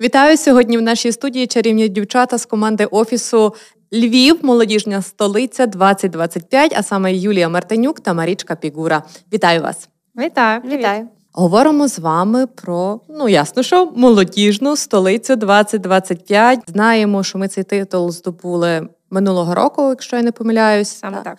Вітаю 0.00 0.36
сьогодні 0.36 0.78
в 0.78 0.82
нашій 0.82 1.12
студії 1.12 1.46
чарівні 1.46 1.88
дівчата 1.88 2.38
з 2.38 2.46
команди 2.46 2.84
офісу 2.84 3.54
Львів, 3.92 4.38
молодіжня 4.42 5.02
столиця 5.02 5.66
2025, 5.66 6.72
а 6.76 6.82
саме 6.82 7.14
Юлія 7.14 7.48
Мартинюк 7.48 8.00
та 8.00 8.14
Марічка 8.14 8.54
Пігура. 8.56 9.02
Вітаю 9.32 9.62
вас! 9.62 9.88
Вітаю, 10.18 10.60
вітаю! 10.64 11.08
Говоримо 11.32 11.88
з 11.88 11.98
вами 11.98 12.46
про 12.46 13.00
ну 13.08 13.28
ясно, 13.28 13.62
що 13.62 13.92
молодіжну 13.96 14.76
столицю 14.76 15.36
2025. 15.36 16.60
Знаємо, 16.66 17.22
що 17.22 17.38
ми 17.38 17.48
цей 17.48 17.64
титул 17.64 18.10
здобули 18.10 18.88
минулого 19.10 19.54
року, 19.54 19.88
якщо 19.88 20.16
я 20.16 20.22
не 20.22 20.32
помиляюсь. 20.32 20.88
Саме 20.88 21.22
так. 21.22 21.38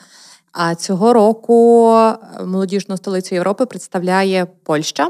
А 0.51 0.75
цього 0.75 1.13
року 1.13 1.93
молодіжну 2.45 2.97
столицю 2.97 3.35
Європи 3.35 3.65
представляє 3.65 4.47
Польща. 4.63 5.09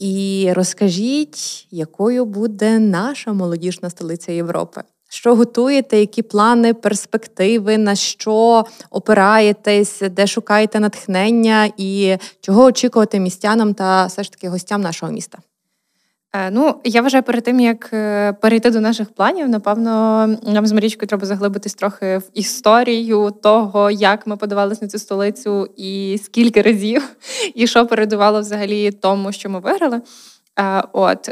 І 0.00 0.48
розкажіть, 0.52 1.66
якою 1.70 2.24
буде 2.24 2.78
наша 2.78 3.32
молодіжна 3.32 3.90
столиця 3.90 4.32
Європи? 4.32 4.82
Що 5.08 5.34
готуєте, 5.34 6.00
які 6.00 6.22
плани, 6.22 6.74
перспективи, 6.74 7.78
на 7.78 7.94
що 7.94 8.64
опираєтесь, 8.90 10.02
де 10.10 10.26
шукаєте 10.26 10.80
натхнення 10.80 11.72
і 11.76 12.16
чого 12.40 12.64
очікувати 12.64 13.20
містянам 13.20 13.74
та 13.74 14.06
все 14.06 14.22
ж 14.22 14.32
таки 14.32 14.48
гостям 14.48 14.80
нашого 14.80 15.12
міста? 15.12 15.38
Е, 16.32 16.50
ну, 16.50 16.80
я 16.84 17.02
вважаю, 17.02 17.22
перед 17.22 17.44
тим 17.44 17.60
як 17.60 17.90
е, 17.92 18.32
перейти 18.32 18.70
до 18.70 18.80
наших 18.80 19.14
планів, 19.14 19.48
напевно, 19.48 20.26
нам 20.42 20.66
з 20.66 20.72
Марічкою 20.72 21.08
треба 21.08 21.26
заглибитись 21.26 21.74
трохи 21.74 22.18
в 22.18 22.30
історію 22.34 23.30
того, 23.42 23.90
як 23.90 24.26
ми 24.26 24.36
подавалися 24.36 24.84
на 24.84 24.88
цю 24.88 24.98
столицю, 24.98 25.68
і 25.76 26.20
скільки 26.24 26.62
разів, 26.62 27.16
і 27.54 27.66
що 27.66 27.86
передувало 27.86 28.40
взагалі 28.40 28.90
тому, 28.90 29.32
що 29.32 29.50
ми 29.50 29.60
виграли. 29.60 30.00
Е, 30.58 30.82
от 30.92 31.28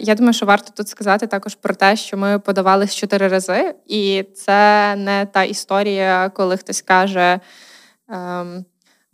я 0.00 0.14
думаю, 0.16 0.32
що 0.32 0.46
варто 0.46 0.72
тут 0.76 0.88
сказати 0.88 1.26
також 1.26 1.54
про 1.54 1.74
те, 1.74 1.96
що 1.96 2.16
ми 2.16 2.38
подавались 2.38 2.94
чотири 2.94 3.28
рази, 3.28 3.74
і 3.86 4.24
це 4.34 4.94
не 4.96 5.26
та 5.32 5.42
історія, 5.42 6.30
коли 6.34 6.56
хтось 6.56 6.82
каже. 6.82 7.40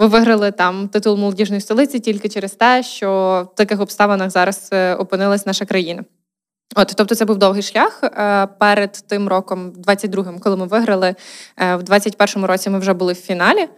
Ви 0.00 0.06
виграли 0.06 0.50
там 0.50 0.88
титул 0.88 1.16
молодіжної 1.16 1.60
столиці 1.60 2.00
тільки 2.00 2.28
через 2.28 2.52
те, 2.52 2.82
що 2.82 3.48
в 3.52 3.56
таких 3.56 3.80
обставинах 3.80 4.30
зараз 4.30 4.68
е, 4.72 4.94
опинилась 4.94 5.46
наша 5.46 5.64
країна. 5.64 6.04
От, 6.76 6.92
тобто, 6.96 7.14
це 7.14 7.24
був 7.24 7.38
довгий 7.38 7.62
шлях. 7.62 8.00
Е, 8.02 8.46
перед 8.58 8.92
тим 8.92 9.28
роком, 9.28 9.72
22-м, 9.72 10.38
коли 10.38 10.56
ми 10.56 10.66
виграли, 10.66 11.14
е, 11.56 11.76
в 11.76 11.82
21-му 11.82 12.46
році 12.46 12.70
ми 12.70 12.78
вже 12.78 12.92
були 12.92 13.12
в 13.12 13.16
фіналі. 13.16 13.68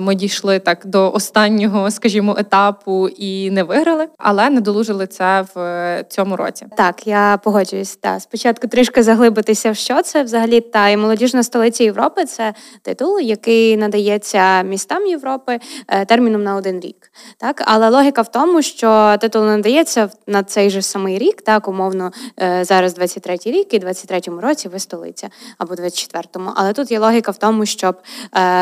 Ми 0.00 0.14
дійшли 0.14 0.58
так 0.58 0.86
до 0.86 1.12
останнього, 1.12 1.90
скажімо, 1.90 2.36
етапу 2.38 3.08
і 3.08 3.50
не 3.50 3.62
виграли, 3.62 4.08
але 4.18 4.50
не 4.50 4.60
долужили 4.60 5.06
це 5.06 5.44
в 5.54 5.58
е, 5.58 6.04
цьому 6.08 6.36
році. 6.36 6.66
Так, 6.76 7.06
я 7.06 7.38
погоджуюсь. 7.44 7.96
Та 7.96 8.20
спочатку 8.20 8.68
трішки 8.68 9.02
заглибитися 9.02 9.70
в 9.70 9.76
що 9.76 10.02
це 10.02 10.22
взагалі 10.22 10.60
та 10.60 10.88
і 10.88 10.96
молодіжна 10.96 11.42
столиця 11.42 11.84
Європи. 11.84 12.24
Це 12.24 12.54
титул, 12.82 13.20
який 13.20 13.76
надається 13.76 14.62
містам 14.62 15.06
Європи 15.06 15.60
е, 15.88 16.04
терміном 16.04 16.42
на 16.42 16.56
один 16.56 16.80
рік. 16.80 17.12
Так, 17.36 17.62
але 17.66 17.88
логіка 17.88 18.22
в 18.22 18.30
тому, 18.30 18.62
що 18.62 19.16
титул 19.20 19.44
надається 19.44 20.10
на 20.26 20.42
цей 20.42 20.70
же 20.70 20.82
самий 20.82 21.18
рік, 21.18 21.42
так 21.42 21.68
умовно 21.68 22.12
е, 22.40 22.64
зараз 22.64 22.98
23-й 22.98 23.50
рік, 23.50 23.74
і 23.74 23.78
23-му 23.78 24.40
році 24.40 24.68
ви 24.68 24.78
столиця 24.78 25.28
або 25.58 25.74
24-му. 25.74 26.50
Але 26.54 26.72
тут 26.72 26.90
є 26.90 26.98
логіка 26.98 27.30
в 27.30 27.36
тому, 27.36 27.66
щоб 27.66 27.96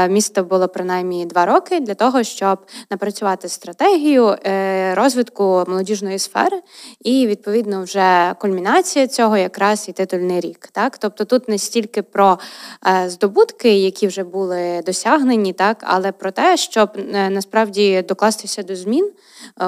місто 0.09 0.45
було 0.45 0.69
принаймні 0.81 1.27
два 1.27 1.47
роки 1.47 1.81
для 1.81 1.95
того, 1.95 2.23
щоб 2.23 2.59
напрацювати 2.91 3.49
стратегію 3.49 4.37
е, 4.47 4.95
розвитку 4.95 5.65
молодіжної 5.69 6.19
сфери, 6.19 6.63
і 7.05 7.27
відповідно 7.27 7.83
вже 7.83 8.35
кульмінація 8.39 9.07
цього 9.07 9.37
якраз 9.37 9.89
і 9.89 9.93
титульний 9.93 10.41
рік. 10.41 10.69
Так, 10.73 10.99
тобто 10.99 11.25
тут 11.25 11.49
не 11.49 11.59
стільки 11.59 12.03
про 12.03 12.39
е, 12.87 13.11
здобутки, 13.11 13.79
які 13.79 14.07
вже 14.07 14.25
були 14.25 14.83
досягнені, 14.87 15.53
так, 15.53 15.85
але 15.87 16.13
про 16.13 16.31
те, 16.31 16.57
щоб 16.57 16.91
е, 16.97 17.31
насправді 17.31 18.03
докластися 18.09 18.63
до 18.63 18.77
змін 18.77 19.11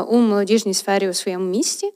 у 0.08 0.18
молодіжній 0.18 0.74
сфері 0.74 1.08
у 1.08 1.14
своєму 1.14 1.44
місті. 1.44 1.92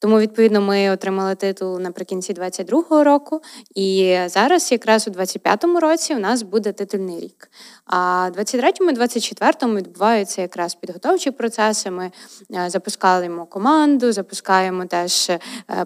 Тому, 0.00 0.18
відповідно, 0.18 0.60
ми 0.60 0.90
отримали 0.90 1.34
титул 1.34 1.80
наприкінці 1.80 2.32
22-го 2.32 3.04
року, 3.04 3.40
і 3.74 4.18
зараз, 4.26 4.72
якраз 4.72 5.08
у 5.08 5.10
25-му 5.10 5.80
році, 5.80 6.14
у 6.14 6.18
нас 6.18 6.42
буде 6.42 6.72
титульний 6.72 7.20
рік. 7.20 7.50
А 7.86 8.30
23-му, 8.36 8.90
24-му 8.90 9.74
відбуваються 9.74 10.42
якраз 10.42 10.74
підготовчі 10.74 11.30
процеси. 11.30 11.90
Ми 11.90 12.10
е, 12.54 12.70
запускаємо 12.70 13.46
команду, 13.46 14.12
запускаємо 14.12 14.84
теж 14.84 15.30
е, 15.30 15.40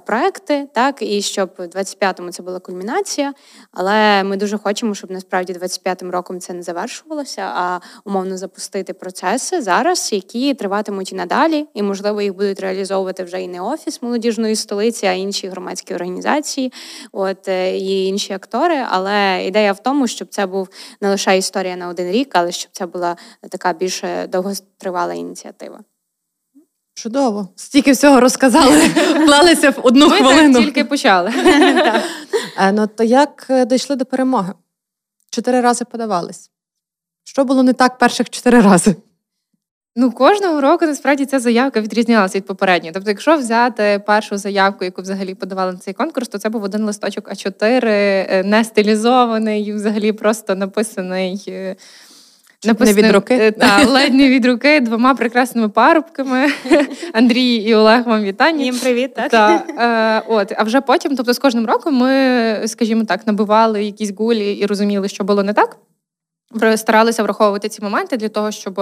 проекти, 0.06 0.68
так 0.72 1.02
і 1.02 1.22
щоб 1.22 1.50
в 1.58 1.62
25-му 1.62 2.32
це 2.32 2.42
була 2.42 2.58
кульмінація. 2.58 3.34
Але 3.72 4.24
ми 4.24 4.36
дуже 4.36 4.58
хочемо, 4.58 4.94
щоб 4.94 5.10
насправді 5.10 5.52
25-м 5.52 6.10
роком 6.10 6.40
це 6.40 6.52
не 6.52 6.62
завершувалося, 6.62 7.42
а 7.42 7.80
умовно 8.04 8.36
запустити 8.36 8.92
процеси 8.92 9.62
зараз, 9.62 10.12
які 10.12 10.54
триватимуть 10.54 11.12
і 11.12 11.14
надалі, 11.14 11.66
і 11.74 11.82
можливо 11.82 12.22
їх 12.22 12.34
будуть 12.34 12.60
реалізовувати 12.60 13.24
вже 13.24 13.42
і 13.42 13.48
не 13.48 13.60
офіс 13.60 14.01
молодіжної 14.02 14.56
столиці, 14.56 15.06
а 15.06 15.12
інші 15.12 15.48
громадські 15.48 15.94
організації, 15.94 16.72
от 17.12 17.48
е, 17.48 17.78
і 17.78 18.06
інші 18.06 18.32
актори. 18.32 18.86
Але 18.88 19.44
ідея 19.46 19.72
в 19.72 19.82
тому, 19.82 20.06
щоб 20.06 20.28
це 20.28 20.46
був 20.46 20.68
не 21.00 21.08
лише 21.08 21.38
історія 21.38 21.76
на 21.76 21.88
один 21.88 22.10
рік, 22.10 22.30
але 22.32 22.52
щоб 22.52 22.72
це 22.72 22.86
була 22.86 23.16
така 23.50 23.72
більш 23.72 24.02
довготривала 24.28 25.14
ініціатива. 25.14 25.80
Чудово, 26.94 27.48
стільки 27.56 27.92
всього 27.92 28.20
розказали, 28.20 28.78
вклалися 29.22 29.70
в 29.70 29.80
одну 29.82 30.08
Ми 30.08 30.16
хвилину. 30.16 30.58
Ми 30.58 30.64
тільки 30.64 30.84
почали. 30.84 31.32
Е, 32.58 32.72
ну 32.72 32.86
то 32.86 33.04
як 33.04 33.46
е, 33.50 33.66
дійшли 33.66 33.96
до 33.96 34.04
перемоги? 34.04 34.52
Чотири 35.30 35.60
рази 35.60 35.84
подавались. 35.84 36.50
Що 37.24 37.44
було 37.44 37.62
не 37.62 37.72
так 37.72 37.98
перших 37.98 38.30
чотири 38.30 38.60
рази? 38.60 38.96
Ну, 39.96 40.10
кожного 40.10 40.60
року 40.60 40.86
насправді 40.86 41.26
ця 41.26 41.38
заявка 41.38 41.80
відрізнялася 41.80 42.38
від 42.38 42.46
попередньої. 42.46 42.92
Тобто, 42.92 43.10
якщо 43.10 43.36
взяти 43.36 44.02
першу 44.06 44.36
заявку, 44.36 44.84
яку 44.84 45.02
взагалі 45.02 45.34
подавали 45.34 45.72
на 45.72 45.78
цей 45.78 45.94
конкурс, 45.94 46.28
то 46.28 46.38
це 46.38 46.48
був 46.48 46.62
один 46.62 46.84
листочок 46.84 47.30
А4, 47.30 47.84
е, 47.84 48.42
не 48.44 48.64
стилізований, 48.64 49.72
взагалі 49.72 50.12
просто 50.12 50.54
написаний. 50.54 51.44
Е, 51.48 51.76
написаний, 52.64 53.02
не 53.02 53.08
від 53.08 53.14
руки? 53.14 53.34
Е, 53.34 53.50
та, 53.50 53.84
ледь 53.88 54.14
не 54.14 54.28
від 54.28 54.46
руки 54.46 54.80
двома 54.80 55.14
прекрасними 55.14 55.68
парубками. 55.68 56.46
Андрій 57.12 57.54
і 57.54 57.74
Олег 57.74 58.06
вам 58.06 58.22
вітання. 58.22 58.64
Їм 58.64 58.78
привіт, 58.78 59.14
так? 59.14 59.30
Та, 59.30 59.64
е, 59.78 60.32
от, 60.32 60.52
А 60.56 60.62
вже 60.62 60.80
потім, 60.80 61.16
тобто 61.16 61.32
з 61.32 61.38
кожним 61.38 61.66
роком 61.66 61.94
ми, 61.94 62.62
скажімо 62.66 63.04
так, 63.04 63.26
набивали 63.26 63.84
якісь 63.84 64.14
гулі 64.16 64.52
і 64.52 64.66
розуміли, 64.66 65.08
що 65.08 65.24
було 65.24 65.42
не 65.42 65.52
так 65.52 65.76
старалися 66.76 67.22
враховувати 67.22 67.68
ці 67.68 67.82
моменти 67.82 68.16
для 68.16 68.28
того, 68.28 68.50
щоб 68.50 68.80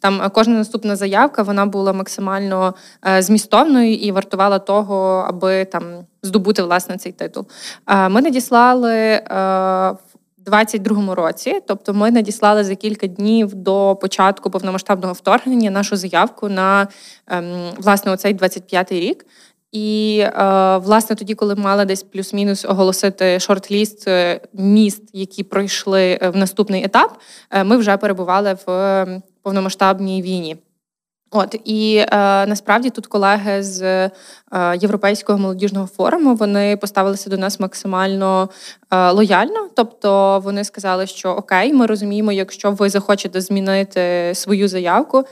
там 0.00 0.30
кожна 0.32 0.54
наступна 0.54 0.96
заявка 0.96 1.42
вона 1.42 1.66
була 1.66 1.92
максимально 1.92 2.74
е, 3.06 3.22
змістовною 3.22 3.94
і 3.94 4.12
вартувала 4.12 4.58
того, 4.58 5.26
аби 5.28 5.64
там 5.64 5.82
здобути 6.22 6.62
власне 6.62 6.96
цей 6.96 7.12
титул. 7.12 7.46
Е, 7.86 8.08
ми 8.08 8.20
надіслали 8.22 8.94
е, 8.94 9.22
в 10.46 10.50
22-му 10.50 11.14
році, 11.14 11.60
тобто 11.66 11.94
ми 11.94 12.10
надіслали 12.10 12.64
за 12.64 12.74
кілька 12.74 13.06
днів 13.06 13.54
до 13.54 13.98
початку 14.00 14.50
повномасштабного 14.50 15.12
вторгнення 15.12 15.70
нашу 15.70 15.96
заявку 15.96 16.48
на 16.48 16.88
ем, 17.28 17.70
власне 17.78 18.12
оцей 18.12 18.34
25-й 18.34 19.00
рік. 19.00 19.26
І 19.72 20.18
е, 20.18 20.32
власне 20.76 21.16
тоді, 21.16 21.34
коли 21.34 21.54
мали 21.54 21.84
десь 21.84 22.02
плюс-мінус 22.02 22.64
оголосити 22.64 23.24
шорт-ліст 23.24 24.08
е, 24.08 24.40
міст, 24.52 25.02
які 25.12 25.42
пройшли 25.42 26.18
е, 26.22 26.30
в 26.30 26.36
наступний 26.36 26.84
етап, 26.84 27.20
ми 27.64 27.76
вже 27.76 27.96
перебували 27.96 28.56
в 28.66 29.22
повномасштабній 29.42 30.22
війні. 30.22 30.56
От 31.30 31.56
і 31.64 31.96
е, 31.96 32.06
насправді 32.46 32.90
тут 32.90 33.06
колеги 33.06 33.62
з 33.62 33.82
е, 33.82 34.10
Європейського 34.80 35.38
молодіжного 35.38 35.86
форуму 35.86 36.34
вони 36.34 36.76
поставилися 36.76 37.30
до 37.30 37.36
нас 37.36 37.60
максимально 37.60 38.48
е, 38.90 39.10
лояльно. 39.10 39.68
Тобто 39.76 40.40
вони 40.44 40.64
сказали, 40.64 41.06
що 41.06 41.30
окей, 41.30 41.72
ми 41.72 41.86
розуміємо, 41.86 42.32
якщо 42.32 42.70
ви 42.70 42.90
захочете 42.90 43.40
змінити 43.40 44.32
свою 44.34 44.68
заявку. 44.68 45.24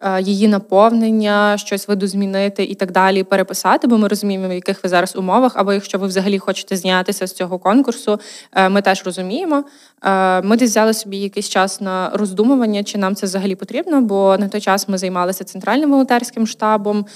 Е, 0.00 0.22
її 0.22 0.48
наповнення, 0.48 1.58
щось 1.58 1.88
видозмінити 1.88 2.64
і 2.64 2.74
так 2.74 2.92
далі, 2.92 3.24
переписати, 3.24 3.86
бо 3.86 3.98
ми 3.98 4.08
розуміємо, 4.08 4.48
в 4.48 4.52
яких 4.52 4.84
ви 4.84 4.88
зараз 4.88 5.16
умовах, 5.16 5.52
або 5.56 5.72
якщо 5.72 5.98
ви 5.98 6.06
взагалі 6.06 6.38
хочете 6.38 6.76
знятися 6.76 7.26
з 7.26 7.32
цього 7.32 7.58
конкурсу, 7.58 8.20
е, 8.52 8.68
ми 8.68 8.82
теж 8.82 9.02
розуміємо. 9.04 9.64
Е, 10.02 10.42
ми 10.42 10.56
десь 10.56 10.70
взяли 10.70 10.94
собі 10.94 11.16
якийсь 11.16 11.48
час 11.48 11.80
на 11.80 12.10
роздумування, 12.14 12.84
чи 12.84 12.98
нам 12.98 13.14
це 13.14 13.26
взагалі 13.26 13.54
потрібно, 13.54 14.00
бо 14.00 14.36
на 14.38 14.48
той 14.48 14.60
час 14.60 14.88
ми 14.88 14.98
займалися 14.98 15.44
центральним 15.44 15.90
волонтерським 15.90 16.46
штабом, 16.46 17.06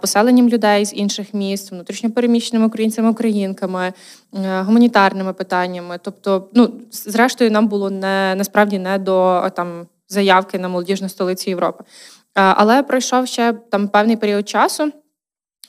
поселенням 0.00 0.48
людей 0.48 0.86
з 0.86 0.94
інших 0.94 1.34
міст, 1.34 1.72
внутрішньопереміщеними 1.72 2.66
українцями, 2.66 3.10
українками, 3.10 3.92
гуманітарними 4.32 5.32
питаннями. 5.32 5.98
Тобто, 6.02 6.48
ну 6.54 6.72
зрештою, 6.90 7.50
нам 7.50 7.68
було 7.68 7.90
не 7.90 8.34
насправді 8.36 8.78
не 8.78 8.98
до 8.98 9.42
там 9.56 9.86
заявки 10.08 10.58
на 10.58 10.68
молодіжну 10.68 11.08
столицю 11.08 11.50
Європи. 11.50 11.84
Але 12.40 12.82
пройшов 12.82 13.26
ще 13.26 13.52
там 13.52 13.88
певний 13.88 14.16
період 14.16 14.48
часу. 14.48 14.92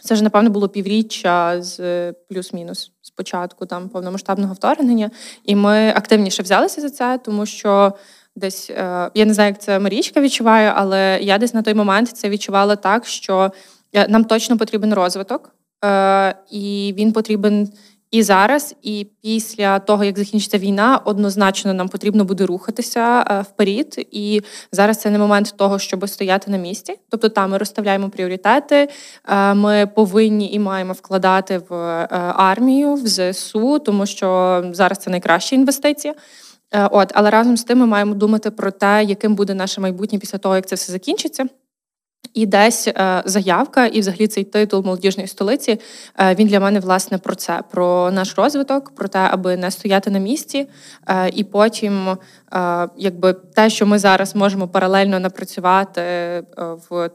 Це 0.04 0.16
ж, 0.16 0.24
напевно, 0.24 0.50
було 0.50 0.70
півріччя 0.70 1.62
з 1.62 2.12
плюс-мінус 2.12 2.92
спочатку 3.02 3.66
там 3.66 3.90
повномасштабного 3.90 4.54
вторгнення. 4.54 5.12
І 5.46 5.56
ми 5.56 5.90
активніше 5.90 6.44
взялися 6.44 6.82
за 6.82 6.90
це, 6.90 7.20
тому 7.26 7.46
що 7.46 7.94
десь 8.36 8.70
е, 8.70 9.12
я 9.14 9.26
не 9.26 9.34
знаю, 9.34 9.50
як 9.50 9.62
це 9.62 9.80
Марічка 9.80 10.22
відчуває, 10.22 10.74
але 10.76 11.20
я 11.22 11.38
десь 11.38 11.54
на 11.54 11.62
той 11.62 11.74
момент 11.74 12.10
це 12.10 12.30
відчувала 12.30 12.76
так, 12.76 13.06
що 13.06 13.52
е, 13.94 14.08
нам 14.08 14.24
точно 14.24 14.58
потрібен 14.58 14.94
розвиток, 14.94 15.56
е, 15.86 16.36
і 16.52 16.94
він 16.98 17.14
потрібен 17.14 17.70
і 18.12 18.24
зараз, 18.24 18.76
і 18.82 19.08
після 19.22 19.80
того, 19.80 20.04
як 20.04 20.18
закінчиться 20.20 20.58
війна, 20.58 21.02
однозначно 21.06 21.74
нам 21.74 21.90
потрібно 21.90 22.26
буде 22.26 22.46
рухатися 22.46 23.26
е, 23.30 23.42
вперед. 23.42 24.08
І 24.12 24.42
зараз 24.72 24.98
це 24.98 25.10
не 25.10 25.18
момент 25.18 25.54
того, 25.58 25.80
щоб 25.80 26.10
стояти 26.10 26.52
на 26.52 26.58
місці. 26.58 26.96
Тобто, 27.10 27.30
там 27.30 27.52
ми 27.52 27.58
розставляємо 27.58 28.10
пріоритети. 28.10 28.90
Е, 29.30 29.54
ми 29.54 29.88
повинні 29.96 30.54
і 30.54 30.60
маємо 30.60 30.94
вкладати 30.94 31.62
в 31.70 31.74
е, 31.74 32.08
армію, 32.36 32.94
в 32.94 33.08
ЗСУ, 33.08 33.80
тому 33.80 34.06
що 34.06 34.64
зараз 34.72 34.98
це 34.98 35.10
найкраща 35.10 35.56
інвестиція. 35.56 36.14
От, 36.92 37.12
але 37.16 37.30
разом 37.30 37.58
з 37.58 37.64
тим 37.64 37.80
ми 37.80 37.86
маємо 37.86 38.14
думати 38.14 38.52
про 38.52 38.72
те, 38.72 39.04
яким 39.04 39.36
буде 39.36 39.54
наше 39.54 39.82
майбутнє 39.82 40.20
після 40.20 40.38
того, 40.38 40.56
як 40.56 40.68
це 40.68 40.76
все 40.76 40.92
закінчиться. 40.92 41.46
І 42.34 42.46
десь 42.46 42.88
е, 42.88 43.24
заявка, 43.26 43.86
і 43.86 44.00
взагалі 44.00 44.28
цей 44.28 44.44
титул 44.44 44.86
молодіжної 44.86 45.28
столиці 45.28 45.80
е, 46.20 46.36
він 46.36 46.48
для 46.48 46.60
мене 46.60 46.80
власне 46.80 47.18
про 47.18 47.36
це: 47.36 47.62
про 47.72 48.12
наш 48.12 48.36
розвиток, 48.36 48.96
про 48.96 49.08
те, 49.08 49.20
аби 49.20 49.58
не 49.58 49.72
стояти 49.72 50.10
на 50.10 50.20
місці. 50.20 50.68
Е, 51.08 51.30
і 51.30 51.44
потім, 51.44 52.18
якби 52.98 53.34
те, 53.34 53.70
що 53.70 53.86
ми 53.86 54.00
зараз 54.00 54.36
можемо 54.36 54.68
паралельно 54.68 55.20
напрацювати 55.20 56.02
в 56.90 57.10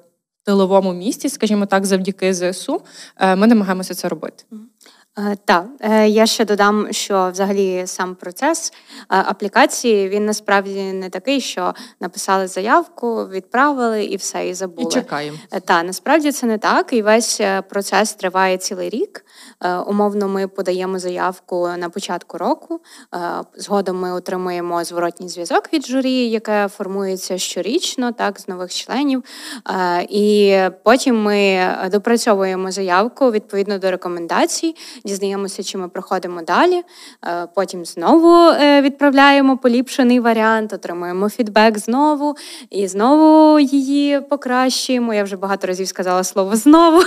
тиловому 0.44 0.92
місті, 0.92 1.28
скажімо 1.28 1.66
так, 1.66 1.86
завдяки 1.86 2.34
ЗСУ, 2.34 2.82
ми 3.20 3.46
намагаємося 3.46 3.94
це 3.94 4.08
робити. 4.08 4.44
Е, 5.19 5.37
так, 5.44 5.66
е, 5.81 6.08
я 6.08 6.26
ще 6.26 6.44
додам, 6.44 6.88
що 6.90 7.31
взагалі 7.32 7.87
сам 7.87 8.14
процес 8.14 8.72
е, 8.72 9.05
аплікації 9.08 10.08
він 10.08 10.26
насправді 10.26 10.82
не 10.82 11.11
такий, 11.11 11.40
що 11.40 11.75
написали 12.00 12.46
заявку, 12.46 13.28
відправили 13.28 14.05
і 14.05 14.16
все, 14.16 14.49
і 14.49 14.55
забули. 14.55 14.88
І 14.88 14.93
чекаємо. 14.93 15.38
Так, 15.64 15.84
насправді 15.84 16.32
це 16.32 16.46
не 16.46 16.58
так. 16.58 16.93
І 16.93 17.02
весь 17.02 17.40
процес 17.69 18.14
триває 18.14 18.56
цілий 18.56 18.88
рік. 18.88 19.25
Умовно, 19.87 20.28
ми 20.28 20.49
подаємо 20.49 20.99
заявку 20.99 21.69
на 21.78 21.88
початку 21.88 22.38
року. 22.38 22.81
Згодом 23.56 24.00
ми 24.00 24.12
отримуємо 24.12 24.84
зворотній 24.84 25.28
зв'язок 25.28 25.72
від 25.72 25.87
журі, 25.87 26.31
яке 26.31 26.69
формується 26.69 27.38
щорічно, 27.38 28.12
так, 28.12 28.40
з 28.40 28.49
нових 28.49 28.75
членів. 28.75 29.25
І 30.08 30.58
потім 30.82 31.22
ми 31.22 31.69
допрацьовуємо 31.93 32.70
заявку 32.70 33.31
відповідно 33.31 33.78
до 33.78 33.90
рекомендацій 33.90 34.75
дізнаємося, 35.04 35.62
чи 35.62 35.78
ми 35.78 35.88
проходимо 35.88 36.42
далі. 36.42 36.82
Е, 37.26 37.46
потім 37.54 37.84
знову 37.84 38.50
е, 38.50 38.82
відправляємо 38.82 39.56
поліпшений 39.58 40.20
варіант, 40.20 40.72
отримуємо 40.72 41.28
фідбек 41.28 41.78
знову 41.78 42.36
і 42.70 42.88
знову 42.88 43.60
її 43.60 44.20
покращуємо. 44.20 45.14
Я 45.14 45.24
вже 45.24 45.36
багато 45.36 45.66
разів 45.66 45.88
сказала 45.88 46.24
слово 46.24 46.56
знову. 46.56 46.98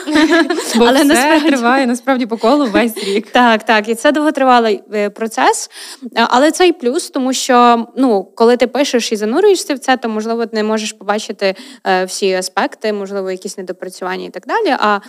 Бо 0.76 0.86
Але 0.86 0.94
все 0.94 1.06
насправді... 1.06 1.48
триває 1.48 1.88
насправді 1.88 2.26
по 2.26 2.38
колу 2.38 2.66
весь 2.66 2.98
рік. 2.98 3.32
Так, 3.32 3.64
так, 3.64 3.90
і 3.90 3.96
це 3.96 4.12
довготривалий 4.12 4.84
е, 4.94 5.10
процес. 5.10 5.70
Але 6.16 6.52
це 6.52 6.68
і 6.68 6.74
плюс, 6.74 7.10
тому 7.10 7.34
що 7.34 7.88
ну, 7.96 8.24
коли 8.36 8.58
ти 8.58 8.68
пишеш 8.68 9.12
і 9.12 9.16
занурюєшся 9.16 9.74
в 9.76 9.80
це, 9.80 9.98
то 9.98 10.10
можливо 10.10 10.46
не 10.52 10.64
можеш 10.64 10.94
побачити 10.94 11.56
всі 12.06 12.34
аспекти, 12.34 12.94
можливо, 12.94 13.32
якісь 13.32 13.58
недопрацювання 13.58 14.26
і 14.26 14.30
так 14.30 14.44
далі. 14.48 14.76
А 14.80 15.00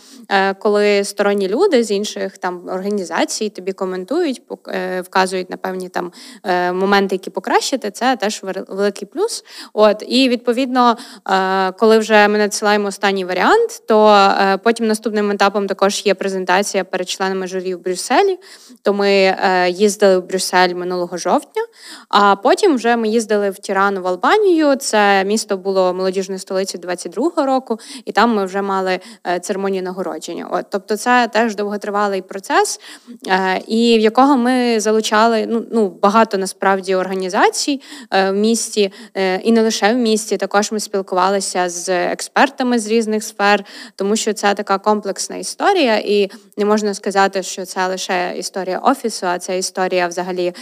коли 0.55 1.05
сторонні 1.05 1.49
люди 1.49 1.85
з 1.85 1.91
інших 1.91 2.39
там 2.39 2.78
організації 2.79 3.51
тобі 3.51 3.73
коментують, 3.73 4.43
е, 4.69 5.01
вказують 5.01 5.51
на 5.51 5.57
певні 5.57 5.89
там 5.89 6.13
е, 6.45 6.73
моменти, 6.73 7.15
які 7.15 7.31
покращити, 7.31 7.91
це 7.91 8.17
теж 8.17 8.43
великий 8.69 9.09
плюс. 9.09 9.45
От 9.73 10.05
і 10.09 10.29
відповідно, 10.29 10.97
е, 11.31 11.73
коли 11.73 11.99
вже 11.99 12.29
ми 12.29 12.39
надсилаємо 12.39 12.89
останній 12.89 13.25
варіант, 13.25 13.83
то 13.89 14.29
потім 14.65 14.87
наступним 14.87 15.31
етапом 15.31 15.67
також 15.67 16.03
є 16.07 16.15
презентація 16.15 16.85
перед 16.85 17.09
членами 17.09 17.47
журі 17.47 17.75
в 17.75 17.83
Брюсселі. 17.83 18.39
То 18.83 18.95
ми 18.95 19.37
їздили 19.71 20.19
в 20.19 20.29
Брюссель 20.29 20.75
минулого 20.75 21.17
жовтня, 21.17 21.63
а 22.09 22.37
потім 22.37 22.75
вже 22.75 22.97
ми 22.97 23.09
їздили 23.09 23.51
в 23.51 23.59
Тірану 23.59 24.03
в 24.03 24.07
Албанію. 24.07 24.77
Це 24.77 25.25
місто 25.25 25.57
було 25.57 25.95
молодіжною 25.95 26.39
столицею 26.39 26.85
22-го 26.85 27.47
року, 27.47 27.79
і 28.05 28.13
там 28.13 28.35
ми 28.35 28.45
вже 28.45 28.63
мали 28.63 29.01
церемонію 29.41 29.83
нагородження. 29.83 30.49
От 30.51 30.67
тобто, 30.71 30.97
це 30.97 31.29
теж 31.33 31.57
довготривалий 31.57 32.23
процес 32.23 32.68
процес, 32.69 32.81
е, 33.29 33.61
і 33.67 33.99
в 33.99 34.01
якого 34.01 34.37
ми 34.37 34.81
залучали 34.81 35.47
ну, 35.49 35.65
ну 35.73 35.89
багато 36.03 36.39
насправді 36.39 36.95
організацій 36.95 37.81
е, 38.11 38.31
в 38.31 38.35
місті, 38.35 38.93
е, 39.15 39.37
і 39.37 39.53
не 39.53 39.63
лише 39.63 39.93
в 39.93 39.97
місті. 39.97 40.37
Також 40.37 40.73
ми 40.73 40.81
спілкувалися 40.81 41.69
з 41.69 41.89
експертами 41.89 42.79
з 42.79 42.87
різних 42.87 43.25
сфер, 43.25 43.65
тому 43.97 44.17
що 44.17 44.33
це 44.33 44.55
така 44.55 44.79
комплексна 44.79 45.37
історія, 45.37 45.99
і 45.99 46.31
не 46.57 46.65
можна 46.65 46.95
сказати, 46.95 47.43
що 47.43 47.65
це 47.65 47.87
лише 47.87 48.35
історія 48.37 48.79
офісу, 48.79 49.27
а 49.27 49.39
це 49.39 49.59
історія 49.59 50.09
взагалі 50.09 50.53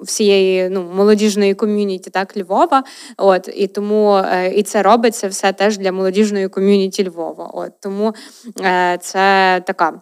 всієї 0.00 0.68
ну, 0.68 0.82
молодіжної 0.94 1.54
ком'юніті, 1.54 2.10
так 2.10 2.36
Львова. 2.36 2.84
От 3.16 3.48
і 3.54 3.66
тому 3.66 4.22
і 4.54 4.62
це 4.62 4.82
робиться 4.82 5.28
все 5.28 5.52
теж 5.52 5.78
для 5.78 5.92
молодіжної 5.92 6.48
ком'юніті 6.48 7.08
Львова. 7.08 7.50
От 7.54 7.72
тому 7.80 8.14
це 9.00 9.62
така. 9.66 10.00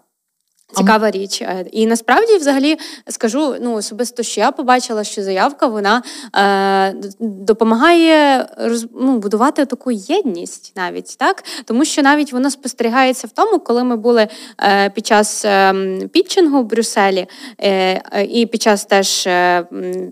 Цікава 0.74 1.10
річ. 1.10 1.42
Е, 1.42 1.64
і 1.72 1.86
насправді, 1.86 2.36
взагалі, 2.36 2.78
скажу 3.08 3.54
ну 3.60 3.74
особисто, 3.74 4.22
що 4.22 4.40
я 4.40 4.50
побачила, 4.50 5.04
що 5.04 5.22
заявка 5.22 5.66
вона 5.66 6.02
е, 6.36 6.94
допомагає 7.20 8.46
роз, 8.56 8.86
ну, 9.00 9.18
будувати 9.18 9.66
таку 9.66 9.90
єдність 9.90 10.72
навіть 10.76 11.16
так, 11.18 11.44
тому 11.64 11.84
що 11.84 12.02
навіть 12.02 12.32
воно 12.32 12.50
спостерігається 12.50 13.26
в 13.26 13.30
тому, 13.30 13.58
коли 13.58 13.84
ми 13.84 13.96
були 13.96 14.28
е, 14.60 14.90
під 14.90 15.06
час 15.06 15.44
е, 15.44 15.74
пітчингу 16.12 16.62
в 16.62 16.64
Брюсселі, 16.64 17.26
е, 17.60 18.02
і 18.28 18.46
під 18.46 18.62
час 18.62 18.84
теж 18.84 19.26
е, 19.26 19.64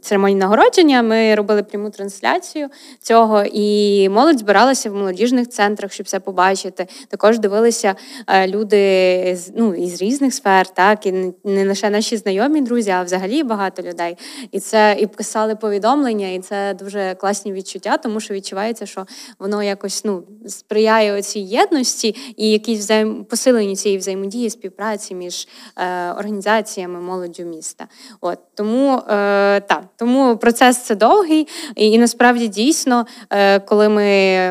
церемонії 0.03 0.39
нагородження 0.39 1.03
ми 1.03 1.35
робили 1.35 1.63
пряму 1.63 1.91
трансляцію 1.91 2.69
цього, 3.01 3.45
і 3.53 4.09
молодь 4.09 4.39
збиралася 4.39 4.91
в 4.91 4.95
молодіжних 4.95 5.49
центрах, 5.49 5.93
щоб 5.93 6.07
все 6.07 6.21
побачити. 6.21 6.87
Також 7.09 7.39
дивилися 7.39 7.95
е, 8.27 8.47
люди 8.49 9.39
ну, 9.57 9.75
із 9.75 10.03
різних 10.03 10.35
сфер 10.35 10.50
сфер, 10.51 10.69
так 10.69 11.07
і 11.07 11.13
не 11.45 11.69
лише 11.69 11.91
наші 11.91 12.17
знайомі 12.17 12.61
друзі, 12.61 12.91
а 12.91 13.03
взагалі 13.03 13.43
багато 13.43 13.83
людей. 13.83 14.17
І 14.53 14.61
це 14.61 14.97
і 14.99 15.07
писали 15.07 15.57
повідомлення, 15.57 16.29
і 16.29 16.39
це 16.39 16.75
дуже 16.75 17.15
класні 17.15 17.53
відчуття, 17.53 17.97
тому 17.97 18.21
що 18.21 18.35
відчувається, 18.35 18.87
що 18.87 19.07
воно 19.39 19.63
якось 19.63 20.05
ну 20.05 20.23
сприяє 20.47 21.23
цій 21.23 21.41
єдності 21.41 22.17
і 22.37 22.51
якісь 22.51 22.79
взаєм... 22.79 23.25
посиленню 23.25 23.77
цієї 23.77 23.99
взаємодії, 23.99 24.51
співпраці 24.51 25.15
між 25.15 25.49
е, 25.77 26.11
організаціями 26.11 27.01
молоддю 27.01 27.45
міста. 27.45 27.89
От 28.21 28.39
тому 28.55 28.95
е, 28.95 29.61
так, 29.61 29.85
тому 29.97 30.37
процес 30.37 30.79
це 30.79 30.95
довгий, 30.95 31.49
і, 31.77 31.91
і 31.91 31.99
насправді 31.99 32.49
дійсно, 32.49 33.07
е, 33.31 33.61
коли 33.61 33.89
ми 33.89 34.05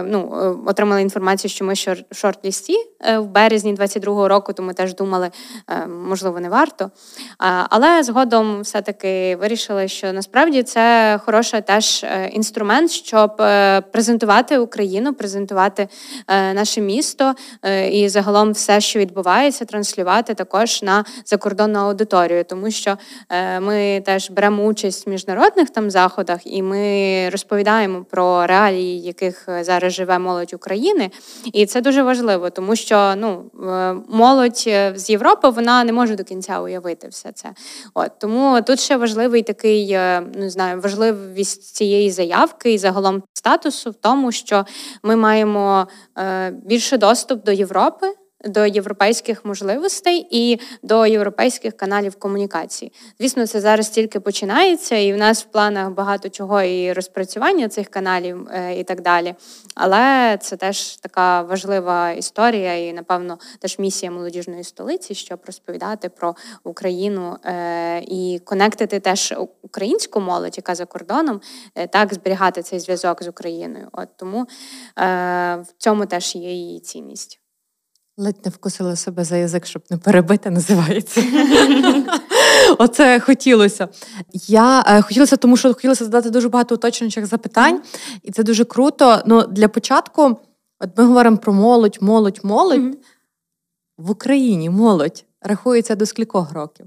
ну 0.04 0.40
е, 0.42 0.70
отримали 0.70 1.02
інформацію, 1.02 1.52
що 1.52 1.66
ми 1.66 1.74
шорт-лісті 2.12 2.76
е, 3.02 3.20
в 3.20 3.28
березні 3.28 3.76
22-го 3.76 4.28
року, 4.28 4.54
то 4.54 4.64
ми 4.64 4.74
теж 4.74 4.96
думали. 4.96 5.30
Можливо, 5.90 6.40
не 6.40 6.50
варто. 6.50 6.92
Але 7.70 8.04
згодом 8.04 8.62
все-таки 8.62 9.36
вирішили, 9.36 9.88
що 9.88 10.14
насправді 10.14 10.64
це 10.64 11.20
хороший 11.26 11.62
теж 11.62 12.04
е, 12.04 12.30
інструмент, 12.34 12.92
щоб 12.92 13.42
е, 13.42 13.82
презентувати 13.82 14.58
Україну, 14.58 15.14
презентувати 15.14 15.88
е, 16.28 16.54
наше 16.54 16.82
місто 16.82 17.34
і 17.92 18.10
загалом 18.10 18.52
все, 18.52 18.82
що 18.82 19.00
відбувається, 19.00 19.66
транслювати 19.66 20.34
також 20.34 20.84
на 20.84 21.06
закордонну 21.26 21.80
аудиторію, 21.80 22.44
тому 22.44 22.72
що 22.72 22.98
ми 23.62 24.02
теж 24.06 24.30
беремо 24.30 24.64
участь 24.64 25.08
в 25.08 25.10
міжнародних 25.10 25.70
там 25.70 25.92
заходах, 25.92 26.40
і 26.46 26.62
ми 26.62 27.30
розповідаємо 27.30 28.06
про 28.10 28.48
реалії, 28.48 29.02
яких 29.02 29.50
зараз 29.62 29.94
живе 29.94 30.20
молодь 30.20 30.54
України. 30.54 31.12
І 31.54 31.66
це 31.66 31.82
дуже 31.82 32.04
важливо, 32.04 32.50
тому 32.50 32.76
що 32.76 33.14
ну 33.18 33.44
молодь 34.10 34.60
з 34.96 35.10
Європи 35.10 35.50
вона 35.50 35.79
не 35.84 35.94
може 35.94 36.16
до 36.16 36.24
кінця 36.24 36.62
уявити 36.62 37.08
все 37.08 37.32
це. 37.32 37.54
От 37.94 38.12
Тому 38.20 38.62
тут 38.62 38.80
ще 38.80 38.98
важливий 38.98 39.44
такий, 39.44 39.92
е, 39.92 40.22
не 40.36 40.50
знаю, 40.50 40.82
важливість 40.82 41.76
цієї 41.76 42.12
заявки 42.12 42.74
і 42.74 42.78
загалом 42.78 43.24
статусу 43.34 43.92
в 43.92 43.96
тому, 43.96 44.32
що 44.32 44.66
ми 45.04 45.16
маємо 45.16 45.88
е, 46.18 46.52
більше 46.52 46.98
доступ 46.98 47.44
до 47.44 47.52
Європи. 47.52 48.16
До 48.46 48.66
європейських 48.66 49.46
можливостей 49.46 50.28
і 50.32 50.60
до 50.84 51.06
європейських 51.06 51.78
каналів 51.78 52.16
комунікації. 52.16 52.92
Звісно, 53.20 53.48
це 53.48 53.62
зараз 53.62 53.90
тільки 53.90 54.20
починається, 54.20 54.96
і 54.96 55.14
в 55.14 55.18
нас 55.18 55.44
в 55.44 55.46
планах 55.46 55.90
багато 55.90 56.30
чого 56.30 56.62
і 56.62 56.94
розпрацювання 56.94 57.70
цих 57.70 57.90
каналів 57.90 58.48
е, 58.52 58.80
і 58.80 58.84
так 58.84 59.02
далі. 59.02 59.36
Але 59.76 60.38
це 60.42 60.58
теж 60.58 60.96
така 60.96 61.42
важлива 61.42 62.12
історія, 62.12 62.88
і 62.88 62.94
напевно 62.94 63.38
теж 63.60 63.80
місія 63.80 64.12
молодіжної 64.12 64.64
столиці, 64.64 65.16
щоб 65.16 65.40
розповідати 65.46 66.10
про 66.10 66.36
Україну 66.64 67.38
е, 67.46 68.00
і 68.00 68.42
конектити 68.46 69.00
теж 69.00 69.34
українську 69.62 70.20
молодь, 70.20 70.58
яка 70.58 70.76
за 70.76 70.86
кордоном, 70.86 71.42
е, 71.76 71.88
так 71.88 72.14
зберігати 72.14 72.62
цей 72.62 72.80
зв'язок 72.80 73.24
з 73.24 73.28
Україною. 73.28 73.88
От 73.92 74.10
тому 74.18 74.48
в 74.96 75.66
цьому 75.78 76.06
теж 76.06 76.36
є 76.36 76.52
її 76.52 76.80
цінність. 76.80 77.39
Ледь 78.20 78.46
не 78.46 78.52
вкусила 78.52 78.96
себе 78.96 79.24
за 79.24 79.38
язик, 79.38 79.66
щоб 79.66 79.84
не 79.90 79.98
перебити, 79.98 80.50
називається. 80.50 81.24
Оце 82.78 83.20
хотілося. 83.20 83.88
Я 84.48 84.84
е, 84.88 85.02
хотілося, 85.02 85.38
тому 85.38 85.58
що 85.58 85.74
хотілося 85.74 86.04
задати 86.04 86.30
дуже 86.30 86.50
багато 86.50 86.76
уточнюючих 86.76 87.26
запитань, 87.26 87.82
і 88.24 88.32
це 88.32 88.44
дуже 88.44 88.66
круто. 88.66 89.22
Ну, 89.26 89.48
Для 89.48 89.68
початку, 89.68 90.38
от 90.80 90.98
ми 90.98 91.04
говоримо 91.04 91.38
про 91.38 91.54
молодь, 91.54 91.98
молодь, 92.02 92.40
молодь. 92.44 92.98
В 93.98 94.12
Україні 94.12 94.70
молодь 94.70 95.26
рахується 95.42 95.96
до 95.96 96.06
скількох 96.06 96.52
років? 96.52 96.86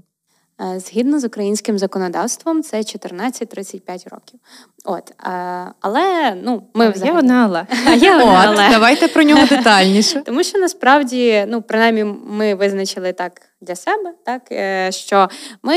Е, 0.63 0.79
згідно 0.79 1.19
з 1.19 1.23
українським 1.23 1.77
законодавством, 1.77 2.63
це 2.63 2.77
14-35 2.77 4.09
років. 4.09 4.39
От, 4.85 5.11
е, 5.11 5.71
Але 5.81 6.35
ну, 6.43 6.63
ми 6.73 6.89
взагалі... 6.89 7.11
Є 7.13 7.19
одне 7.19 7.33
але. 7.33 7.65
Є 7.95 8.15
одне 8.15 8.43
але. 8.45 8.69
Давайте 8.69 9.07
про 9.07 9.23
нього 9.23 9.45
детальніше. 9.45 10.21
Тому 10.25 10.43
що 10.43 10.59
насправді, 10.59 11.45
ну, 11.47 11.61
принаймні, 11.61 12.03
ми 12.25 12.55
визначили 12.55 13.13
так 13.13 13.41
для 13.61 13.75
себе, 13.75 14.13
так, 14.25 14.41
е, 14.51 14.91
що 14.91 15.29
ми 15.63 15.75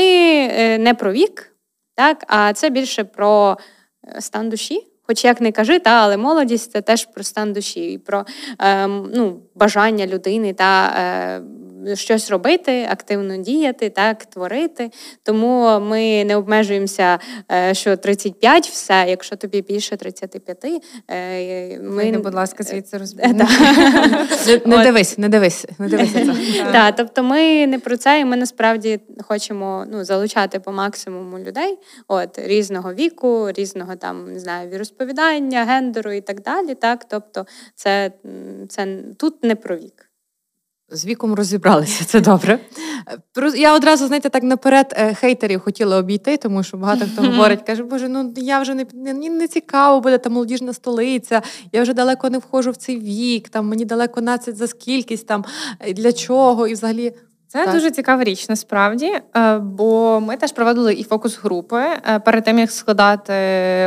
не 0.77 0.95
про 0.99 1.11
вік, 1.11 1.53
так, 1.95 2.23
а 2.27 2.53
це 2.53 2.69
більше 2.69 3.03
про 3.03 3.57
стан 4.19 4.49
душі. 4.49 4.87
Хоч 5.07 5.25
як 5.25 5.41
не 5.41 5.51
кажи, 5.51 5.79
та 5.79 5.89
але 5.89 6.17
молодість 6.17 6.71
це 6.71 6.81
теж 6.81 7.05
про 7.05 7.23
стан 7.23 7.53
душі 7.53 7.91
і 7.91 7.97
про 7.97 8.25
е, 8.59 8.87
ну, 8.87 9.41
бажання 9.55 10.07
людини 10.07 10.53
та 10.53 10.93
е, 10.99 11.41
щось 11.95 12.31
робити, 12.31 12.87
активно 12.89 13.37
діяти, 13.37 13.89
так, 13.89 14.25
творити. 14.25 14.91
Тому 15.23 15.79
ми 15.79 16.25
не 16.25 16.35
обмежуємося, 16.35 17.19
е, 17.51 17.73
що 17.73 17.97
35 17.97 18.67
все, 18.67 19.05
якщо 19.07 19.35
тобі 19.35 19.61
більше 19.61 19.97
35, 19.97 20.81
е, 21.11 21.79
ми 21.79 22.07
Вийди, 22.07 22.17
будь 22.17 22.33
ласка, 22.33 22.63
звідси 22.63 22.97
розберемо. 22.97 23.47
Не 24.65 24.83
дивись, 24.83 25.17
не 25.17 25.29
дивись, 25.29 25.65
не 25.79 25.87
дивися. 25.87 26.33
Так, 26.71 26.95
тобто 26.95 27.23
ми 27.23 27.67
не 27.67 27.79
про 27.79 27.97
це, 27.97 28.19
і 28.19 28.25
ми 28.25 28.37
насправді 28.37 28.99
хочемо 29.21 29.85
ну, 29.91 30.03
залучати 30.03 30.59
по 30.59 30.71
максимуму 30.71 31.39
людей 31.39 31.77
от 32.07 32.39
різного 32.39 32.93
віку, 32.93 33.51
різного 33.51 33.95
там 33.95 34.33
не 34.33 34.39
знаю, 34.39 34.69
віросповідання, 34.69 35.65
гендеру 35.65 36.11
і 36.11 36.21
так 36.21 36.41
далі. 36.41 36.75
Так, 36.75 37.05
тобто, 37.09 37.45
це, 37.75 38.11
це 38.69 38.87
тут 39.17 39.43
не 39.43 39.55
про 39.55 39.77
вік. 39.77 40.06
З 40.89 41.05
віком 41.05 41.33
розібралися, 41.33 42.05
це 42.05 42.19
добре. 42.19 42.59
Я 43.57 43.75
одразу, 43.75 44.07
знаєте, 44.07 44.29
так 44.29 44.43
наперед 44.43 44.93
е, 44.97 45.13
хейтерів 45.13 45.59
хотіла 45.59 45.97
обійти, 45.97 46.37
тому 46.37 46.63
що 46.63 46.77
багато 46.77 47.05
хто 47.13 47.21
говорить, 47.21 47.61
каже, 47.61 47.83
боже, 47.83 48.09
ну 48.09 48.33
я 48.35 48.59
вже 48.59 48.73
не 48.73 48.85
мені 48.93 49.29
не 49.29 49.47
цікаво 49.47 50.01
буде 50.01 50.17
та 50.17 50.29
молодіжна 50.29 50.73
столиця, 50.73 51.41
я 51.71 51.81
вже 51.81 51.93
далеко 51.93 52.29
не 52.29 52.37
входжу 52.37 52.71
в 52.71 52.75
цей 52.75 52.99
вік, 52.99 53.49
там 53.49 53.67
мені 53.67 53.85
далеко 53.85 54.21
нацять 54.21 54.57
за 54.57 54.67
скількість 54.67 55.27
там 55.27 55.45
для 55.93 56.13
чого, 56.13 56.67
і 56.67 56.73
взагалі 56.73 57.13
це 57.47 57.65
так. 57.65 57.73
дуже 57.73 57.91
цікава 57.91 58.23
річ, 58.23 58.49
насправді, 58.49 59.11
е, 59.35 59.57
бо 59.57 60.19
ми 60.19 60.37
теж 60.37 60.51
проводили 60.51 60.93
і 60.93 61.03
фокус-групи 61.03 61.83
е, 62.09 62.19
перед 62.19 62.43
тим, 62.43 62.59
як 62.59 62.71
складати 62.71 63.33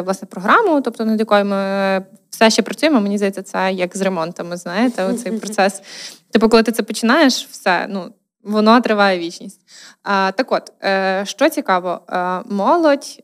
власне 0.05 0.29
програму, 0.31 0.81
тобто 0.81 1.05
над 1.05 1.21
якою 1.21 1.45
ми 1.45 2.05
все 2.41 2.51
ще 2.51 2.63
працюємо. 2.63 3.01
Мені 3.01 3.17
здається, 3.17 3.43
це 3.43 3.73
як 3.73 3.97
з 3.97 4.01
ремонтами. 4.01 4.57
Знаєте, 4.57 5.05
оцей 5.05 5.33
процес. 5.33 5.83
Типу, 6.31 6.49
коли 6.49 6.63
ти 6.63 6.73
це 6.73 6.83
починаєш, 6.83 7.47
все 7.51 7.87
ну 7.89 8.13
воно 8.43 8.81
триває 8.81 9.19
вічність. 9.19 9.61
А, 10.03 10.33
Так, 10.33 10.53
от 10.53 10.73
е, 10.85 11.23
що 11.27 11.49
цікаво, 11.51 12.01
молодь 12.49 13.23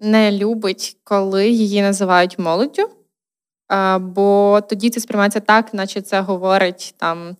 не 0.00 0.32
любить, 0.32 0.96
коли 1.04 1.48
її 1.48 1.82
називають 1.82 2.38
молоддю, 2.38 2.90
бо 4.00 4.60
тоді 4.68 4.90
це 4.90 5.00
сприймається 5.00 5.40
так, 5.40 5.74
наче 5.74 6.00
це 6.00 6.20
говорить 6.20 6.94
там 6.96 7.36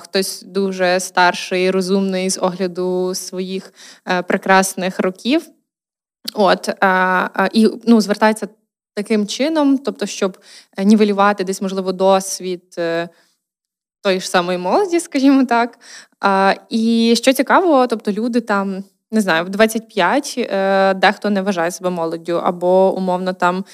хтось 0.00 0.42
дуже 0.42 1.00
старший, 1.00 1.70
розумний 1.70 2.30
з 2.30 2.38
огляду 2.38 3.14
своїх 3.14 3.72
е, 4.08 4.22
прекрасних 4.22 5.00
років. 5.00 5.42
От, 6.34 6.68
а, 6.80 7.48
І 7.52 7.68
ну, 7.86 8.00
звертається 8.00 8.48
таким 8.94 9.26
чином, 9.26 9.78
тобто, 9.78 10.06
щоб 10.06 10.38
нівелювати 10.78 11.44
десь, 11.44 11.62
можливо, 11.62 11.92
досвід 11.92 12.74
е, 12.78 13.08
тої 14.02 14.20
ж 14.20 14.28
самої 14.30 14.58
молоді, 14.58 15.00
скажімо 15.00 15.44
так. 15.44 15.78
І 16.68 17.14
що 17.16 17.32
цікаво, 17.32 17.86
тобто 17.86 18.12
люди 18.12 18.40
там. 18.40 18.84
Не 19.12 19.20
знаю, 19.20 19.44
в 19.44 19.48
25 19.48 20.34
е, 20.38 20.94
дехто 20.94 21.30
не 21.30 21.42
вважає 21.42 21.70
себе 21.70 21.90
молоддю, 21.90 22.40
або 22.44 22.94
умовно 22.96 23.32
там 23.32 23.64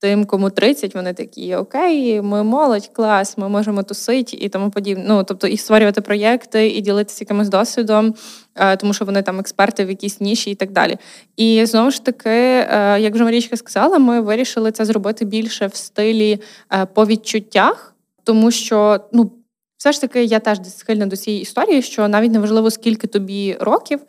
Тим, 0.00 0.24
кому 0.24 0.50
30, 0.50 0.94
вони 0.94 1.12
такі 1.12 1.54
окей, 1.54 2.22
ми 2.22 2.42
молодь, 2.42 2.90
клас, 2.92 3.38
ми 3.38 3.48
можемо 3.48 3.82
тусити 3.82 4.36
і 4.36 4.48
тому 4.48 4.70
подібне. 4.70 5.04
Ну 5.08 5.24
тобто 5.24 5.46
і 5.46 5.56
створювати 5.56 6.00
проєкти, 6.00 6.68
і 6.68 6.80
ділитися 6.80 7.18
якимось 7.20 7.48
досвідом, 7.48 8.14
е, 8.54 8.76
тому 8.76 8.94
що 8.94 9.04
вони 9.04 9.22
там 9.22 9.40
експерти 9.40 9.84
в 9.84 9.88
якійсь 9.88 10.20
ніші 10.20 10.50
і 10.50 10.54
так 10.54 10.72
далі. 10.72 10.96
І 11.36 11.66
знову 11.66 11.90
ж 11.90 12.04
таки, 12.04 12.30
е, 12.30 13.00
як 13.00 13.14
вже 13.14 13.24
Марічка 13.24 13.56
сказала, 13.56 13.98
ми 13.98 14.20
вирішили 14.20 14.72
це 14.72 14.84
зробити 14.84 15.24
більше 15.24 15.66
в 15.66 15.74
стилі 15.74 16.40
е, 16.72 16.86
по 16.86 17.06
відчуттях, 17.06 17.94
тому 18.24 18.50
що 18.50 19.00
ну. 19.12 19.32
Все 19.76 19.92
ж 19.92 20.00
таки, 20.00 20.24
я 20.24 20.38
теж 20.38 20.58
схильна 20.76 21.06
до 21.06 21.16
цієї 21.16 21.42
історії, 21.42 21.82
що 21.82 22.08
навіть 22.08 22.32
неважливо, 22.32 22.70
скільки 22.70 23.06
тобі 23.06 23.56
років, 23.60 24.00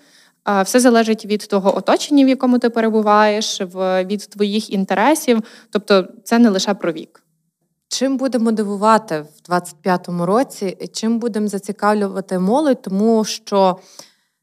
все 0.63 0.79
залежить 0.79 1.25
від 1.25 1.47
того 1.47 1.77
оточення, 1.77 2.25
в 2.25 2.29
якому 2.29 2.59
ти 2.59 2.69
перебуваєш, 2.69 3.61
від 4.05 4.29
твоїх 4.29 4.69
інтересів. 4.69 5.43
Тобто, 5.69 6.07
це 6.23 6.39
не 6.39 6.49
лише 6.49 6.73
про 6.73 6.91
вік. 6.91 7.23
Чим 7.87 8.17
будемо 8.17 8.51
дивувати 8.51 9.21
в 9.21 9.51
25-му 9.51 10.25
році, 10.25 10.77
чим 10.93 11.19
будемо 11.19 11.47
зацікавлювати 11.47 12.39
молодь, 12.39 12.81
тому 12.81 13.25
що 13.25 13.79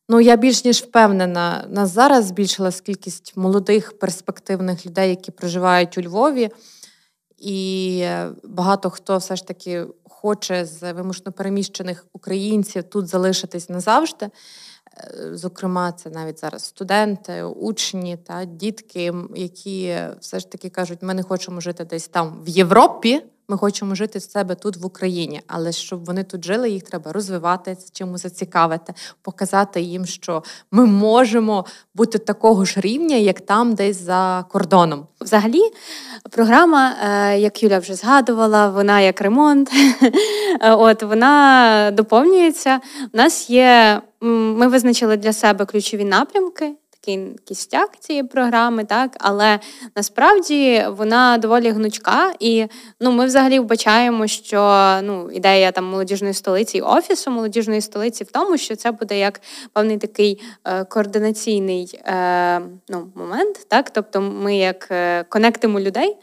ну 0.09 0.21
я 0.21 0.37
більш 0.37 0.65
ніж 0.65 0.83
впевнена, 0.83 1.67
нас 1.69 1.91
зараз 1.91 2.25
збільшилась 2.25 2.81
кількість 2.81 3.37
молодих 3.37 3.99
перспективних 3.99 4.87
людей, 4.87 5.11
які 5.11 5.31
проживають 5.31 5.99
у 5.99 6.03
Львові, 6.03 6.51
і 7.39 8.05
багато 8.45 8.91
хто 8.91 9.19
все 9.19 9.37
ж 9.37 9.47
таки 9.47 9.87
хоче 10.05 10.65
з 10.65 10.93
вимушено 10.93 11.33
переміщених 11.33 12.07
українців 12.13 12.83
тут 12.83 13.07
залишитись 13.07 13.69
назавжди. 13.69 14.31
Е, 14.97 15.37
зокрема, 15.37 15.93
це 15.93 16.11
навіть 16.11 16.41
зараз 16.41 16.65
студенти, 16.65 17.43
учні 17.43 18.17
та 18.17 18.45
дітки, 18.45 19.13
які 19.35 19.97
все 20.21 20.41
ж 20.41 20.51
таки 20.51 20.71
кажуть, 20.71 21.03
ми 21.03 21.15
не 21.15 21.23
хочемо 21.23 21.61
жити 21.61 21.85
десь 21.85 22.09
там 22.09 22.43
в 22.45 22.49
Європі. 22.49 23.23
Ми 23.49 23.57
хочемо 23.57 23.95
жити 23.95 24.21
з 24.21 24.31
себе 24.31 24.55
тут 24.55 24.77
в 24.77 24.87
Україні, 24.87 25.41
але 25.47 25.73
щоб 25.73 26.05
вони 26.05 26.25
тут 26.25 26.45
жили, 26.45 26.71
їх 26.71 26.83
треба 26.83 27.13
розвивати, 27.13 27.77
чимось 27.93 28.23
зацікавити, 28.23 28.95
показати 29.23 29.81
їм, 29.81 30.07
що 30.07 30.43
ми 30.71 30.87
можемо 30.87 31.65
бути 31.95 32.19
такого 32.19 32.65
ж 32.65 32.81
рівня, 32.81 33.17
як 33.17 33.41
там, 33.41 33.75
десь 33.75 34.03
за 34.03 34.45
кордоном. 34.49 35.07
Взагалі, 35.21 35.63
програма, 36.31 36.95
е, 37.03 37.39
як 37.39 37.63
Юля 37.63 37.79
вже 37.79 37.95
згадувала, 37.95 38.69
вона 38.69 39.01
як 39.01 39.21
ремонт. 39.21 39.71
От 40.63 41.03
вона 41.03 41.91
доповнюється. 41.95 42.81
У 43.15 43.17
нас 43.17 43.51
є. 43.51 44.03
Ми 44.21 44.69
визначили 44.69 45.17
для 45.17 45.33
себе 45.33 45.65
ключові 45.65 46.05
напрямки 46.05 46.75
такий 47.07 47.37
кістяк 47.45 47.97
цієї 48.01 48.23
програми, 48.23 48.85
так? 48.85 49.17
Але 49.21 49.59
насправді 49.97 50.85
вона 50.89 51.39
доволі 51.39 51.71
гнучка, 51.71 52.33
і 52.41 52.67
ну 53.01 53.13
ми 53.13 53.27
взагалі 53.27 53.59
вбачаємо, 53.59 54.27
що 54.27 54.85
ну 55.03 55.31
ідея 55.31 55.73
там 55.73 55.85
молодіжної 55.85 56.35
столиці 56.35 56.79
і 56.79 56.81
офісу 56.81 57.31
молодіжної 57.31 57.81
столиці 57.81 58.25
в 58.25 58.31
тому, 58.31 58.59
що 58.59 58.77
це 58.77 58.91
буде 58.91 59.19
як 59.19 59.41
певний 59.73 59.99
такий 59.99 60.43
е, 60.65 60.85
координаційний 60.85 62.01
е, 62.05 62.61
ну, 62.89 63.11
момент, 63.15 63.67
так? 63.69 63.91
Тобто 63.91 64.21
ми 64.21 64.57
як 64.57 64.89
е, 64.91 65.25
конектимо 65.29 65.81
людей 65.81 66.17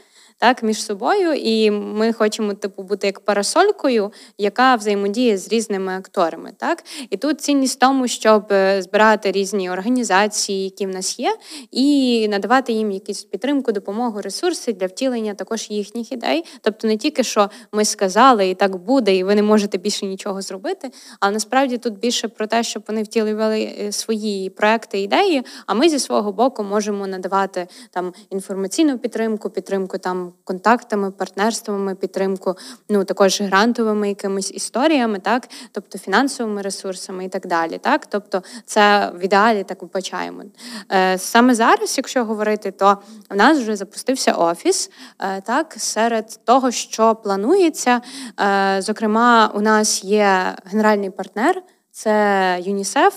так 0.44 0.64
між 0.64 0.84
собою, 0.84 1.34
і 1.34 1.72
ми 1.72 2.14
хочемо 2.14 2.54
типу 2.54 2.84
бути 2.84 3.08
як 3.08 3.20
парасолькою, 3.20 4.12
яка 4.38 4.76
взаємодіє 4.76 5.38
з 5.38 5.48
різними 5.48 5.98
акторами. 5.98 6.52
Так 6.58 6.84
і 7.10 7.18
тут 7.18 7.42
цінність 7.42 7.76
в 7.76 7.80
тому, 7.80 8.08
щоб 8.08 8.46
е, 8.52 8.82
збирати 8.82 9.32
різні 9.32 9.70
організації, 9.70 10.64
які 10.64 10.86
в 10.86 10.90
нас 10.90 11.20
є, 11.20 11.36
і 11.72 12.28
надавати 12.28 12.74
їм 12.74 12.92
якусь 12.92 13.24
підтримку, 13.24 13.72
допомогу, 13.72 14.22
ресурси 14.22 14.74
для 14.74 14.86
втілення 14.88 15.34
також 15.34 15.68
їхніх 15.70 16.12
ідей. 16.12 16.46
Тобто 16.62 16.88
не 16.88 16.98
тільки 16.98 17.24
що 17.24 17.50
ми 17.72 17.86
сказали, 17.86 18.50
і 18.50 18.56
так 18.56 18.76
буде, 18.76 19.16
і 19.16 19.24
ви 19.24 19.36
не 19.36 19.44
можете 19.44 19.78
більше 19.78 20.06
нічого 20.06 20.42
зробити. 20.42 20.92
Але 21.20 21.34
насправді 21.34 21.78
тут 21.78 22.00
більше 22.00 22.28
про 22.28 22.48
те, 22.48 22.64
щоб 22.64 22.84
вони 22.88 23.04
втілювали 23.04 23.62
е, 23.62 23.92
свої 23.92 24.50
проекти, 24.50 25.00
ідеї. 25.00 25.44
А 25.66 25.74
ми 25.74 25.90
зі 25.90 26.00
свого 26.00 26.32
боку 26.32 26.64
можемо 26.64 27.08
надавати 27.08 27.68
там 27.92 28.14
інформаційну 28.30 29.00
підтримку, 29.00 29.50
підтримку 29.50 29.98
там 29.98 30.33
контактами, 30.44 31.12
партнерствами, 31.12 31.96
підтримку, 31.96 32.56
ну 32.90 33.04
також 33.04 33.42
грантовими 33.42 34.10
якимись 34.10 34.52
історіями, 34.52 35.20
так, 35.20 35.48
тобто 35.72 35.98
фінансовими 35.98 36.62
ресурсами 36.62 37.26
і 37.26 37.30
так 37.30 37.48
далі. 37.48 37.78
Так, 37.78 38.06
тобто, 38.06 38.44
це 38.66 39.12
в 39.16 39.26
ідеалі 39.26 39.64
так 39.64 39.84
вбачаємо. 39.84 40.44
Е, 40.92 41.18
саме 41.18 41.56
зараз, 41.56 41.98
якщо 41.98 42.26
говорити, 42.26 42.72
то 42.72 42.98
в 43.30 43.36
нас 43.36 43.60
вже 43.60 43.76
запустився 43.76 44.32
офіс, 44.32 44.92
е, 45.20 45.42
так, 45.42 45.76
серед 45.78 46.40
того, 46.46 46.72
що 46.72 47.16
планується. 47.16 48.02
Е, 48.40 48.82
зокрема, 48.82 49.52
у 49.56 49.62
нас 49.62 50.04
є 50.04 50.56
генеральний 50.66 51.10
партнер, 51.10 51.62
це 51.92 52.60
ЮНІСЕФ 52.64 53.14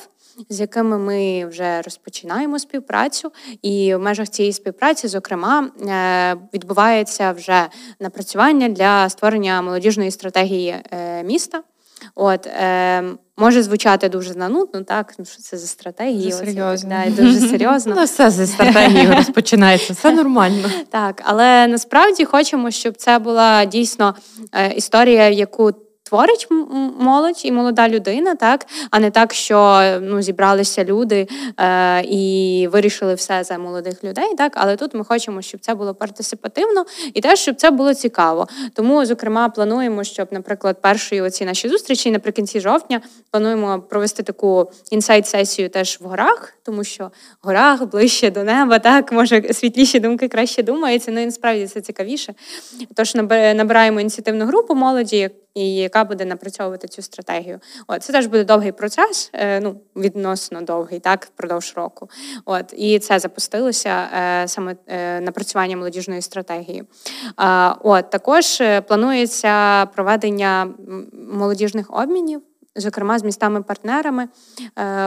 з 0.48 0.60
якими 0.60 0.98
ми 0.98 1.46
вже 1.46 1.82
розпочинаємо 1.82 2.58
співпрацю, 2.58 3.32
і 3.62 3.94
в 3.94 3.98
межах 3.98 4.28
цієї 4.28 4.52
співпраці, 4.52 5.08
зокрема, 5.08 5.70
е, 5.88 6.36
відбувається 6.54 7.32
вже 7.32 7.66
напрацювання 8.00 8.68
для 8.68 9.08
створення 9.08 9.62
молодіжної 9.62 10.10
стратегії 10.10 10.76
е, 10.90 11.22
міста. 11.22 11.62
От 12.14 12.46
е, 12.46 13.02
може 13.36 13.62
звучати 13.62 14.08
дуже 14.08 14.32
занудно, 14.32 14.82
так 14.82 15.14
ну 15.18 15.24
що 15.24 15.42
це 15.42 15.56
за 15.56 15.66
стратегії? 15.66 16.30
Дуже 16.30 16.36
серйозно. 16.36 16.90
Да, 16.90 17.22
дуже 17.22 17.40
серйозно. 17.40 17.94
Ну, 17.96 18.04
все 18.04 18.30
зі 18.30 18.46
стратегією 18.46 19.14
розпочинається, 19.14 19.92
все 19.92 20.12
нормально. 20.12 20.70
Так, 20.90 21.22
але 21.24 21.66
насправді 21.66 22.24
хочемо, 22.24 22.70
щоб 22.70 22.96
це 22.96 23.18
була 23.18 23.64
дійсно 23.64 24.14
історія, 24.76 25.28
яку 25.28 25.72
творить 26.08 26.48
молодь 26.98 27.40
і 27.44 27.52
молода 27.52 27.88
людина, 27.88 28.34
так 28.34 28.66
а 28.90 29.00
не 29.00 29.10
так, 29.10 29.34
що 29.34 29.82
ну 30.02 30.22
зібралися 30.22 30.84
люди 30.84 31.28
е, 31.60 32.02
і 32.02 32.68
вирішили 32.72 33.14
все 33.14 33.44
за 33.44 33.58
молодих 33.58 34.04
людей. 34.04 34.34
Так, 34.38 34.52
але 34.54 34.76
тут 34.76 34.94
ми 34.94 35.04
хочемо, 35.04 35.42
щоб 35.42 35.60
це 35.60 35.74
було 35.74 35.94
партисипативно 35.94 36.84
і 37.14 37.20
теж 37.20 37.38
щоб 37.38 37.56
це 37.56 37.70
було 37.70 37.94
цікаво. 37.94 38.48
Тому, 38.74 39.06
зокрема, 39.06 39.48
плануємо, 39.48 40.04
щоб, 40.04 40.28
наприклад, 40.30 40.82
першої 40.82 41.20
оці 41.20 41.44
наші 41.44 41.68
зустрічі 41.68 42.10
наприкінці 42.10 42.60
жовтня 42.60 43.00
плануємо 43.30 43.80
провести 43.80 44.22
таку 44.22 44.70
інсайт-сесію 44.90 45.68
теж 45.68 45.98
в 46.00 46.04
горах, 46.04 46.52
тому 46.62 46.84
що 46.84 47.10
в 47.42 47.46
горах 47.46 47.84
ближче 47.84 48.30
до 48.30 48.44
неба, 48.44 48.78
так 48.78 49.12
може 49.12 49.52
світліші 49.52 50.00
думки 50.00 50.28
краще 50.28 50.62
думаються. 50.62 51.10
Ну 51.12 51.20
і 51.20 51.26
насправді 51.26 51.66
це 51.66 51.80
цікавіше. 51.80 52.34
Тож 52.94 53.14
набираємо 53.54 54.00
ініціативну 54.00 54.46
групу 54.46 54.74
молоді 54.74 55.30
і 55.56 55.74
яка 55.74 56.04
буде 56.04 56.24
напрацьовувати 56.24 56.88
цю 56.88 57.02
стратегію. 57.02 57.60
От 57.86 58.02
це 58.02 58.12
теж 58.12 58.26
буде 58.26 58.44
довгий 58.44 58.72
процес, 58.72 59.30
е, 59.32 59.60
ну 59.60 59.80
відносно 59.96 60.62
довгий, 60.62 61.00
так 61.00 61.24
впродовж 61.24 61.72
року. 61.76 62.08
От 62.44 62.74
і 62.76 62.98
це 62.98 63.18
запустилося 63.18 64.08
е, 64.14 64.48
саме 64.48 64.76
е, 64.86 65.20
напрацювання 65.20 65.76
молодіжної 65.76 66.22
стратегії. 66.22 66.84
От 67.80 68.10
також 68.10 68.62
планується 68.88 69.86
проведення 69.86 70.74
молодіжних 71.32 71.86
обмінів 71.90 72.42
зокрема 72.78 73.18
з 73.18 73.22
містами-партнерами, 73.22 74.28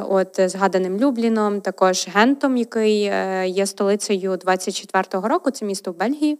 от 0.09 0.39
згаданим 0.49 0.97
Любліном, 0.97 1.61
також 1.61 2.07
Гентом, 2.13 2.57
який 2.57 3.01
є 3.45 3.65
столицею 3.65 4.31
24-го 4.31 5.27
року, 5.27 5.51
це 5.51 5.65
місто 5.65 5.91
в 5.91 5.97
Бельгії, 5.97 6.39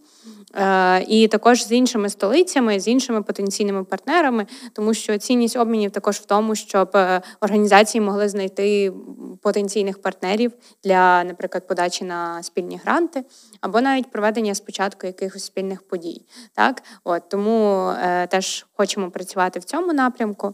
і 1.08 1.28
також 1.28 1.66
з 1.66 1.72
іншими 1.72 2.10
столицями, 2.10 2.80
з 2.80 2.88
іншими 2.88 3.22
потенційними 3.22 3.84
партнерами, 3.84 4.46
тому 4.74 4.94
що 4.94 5.18
цінність 5.18 5.58
обмінів 5.58 5.92
також 5.92 6.16
в 6.16 6.26
тому, 6.26 6.56
щоб 6.56 6.98
організації 7.42 8.02
могли 8.02 8.30
знайти 8.30 8.94
потенційних 9.42 10.02
партнерів 10.02 10.52
для, 10.84 11.24
наприклад, 11.24 11.68
подачі 11.68 12.06
на 12.06 12.44
спільні 12.44 12.80
гранти, 12.84 13.24
або 13.62 13.82
навіть 13.82 14.12
проведення 14.12 14.56
спочатку 14.56 15.08
якихось 15.08 15.46
спільних 15.46 15.88
подій. 15.88 16.26
Так, 16.54 16.84
от 17.04 17.30
тому 17.30 17.90
е, 17.90 18.28
теж 18.28 18.66
хочемо 18.74 19.12
працювати 19.12 19.60
в 19.60 19.64
цьому 19.64 19.94
напрямку. 19.94 20.54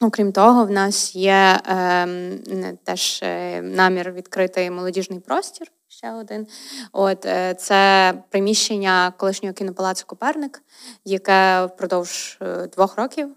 Окрім 0.00 0.32
того, 0.32 0.64
в 0.64 0.70
нас 0.70 1.16
є 1.16 1.60
е, 1.68 2.76
теж 2.84 3.20
е, 3.22 3.62
намір 3.62 4.12
відкрити 4.12 4.70
молодіжний 4.70 5.20
простір. 5.20 5.66
Ще 6.00 6.12
один. 6.12 6.46
От 6.92 7.26
е, 7.26 7.54
це 7.54 8.14
приміщення 8.30 9.12
колишнього 9.16 9.54
кінопалацу 9.54 10.06
Коперник, 10.06 10.62
яке 11.04 11.64
впродовж 11.64 12.38
е, 12.42 12.66
двох 12.66 12.96
років 12.96 13.28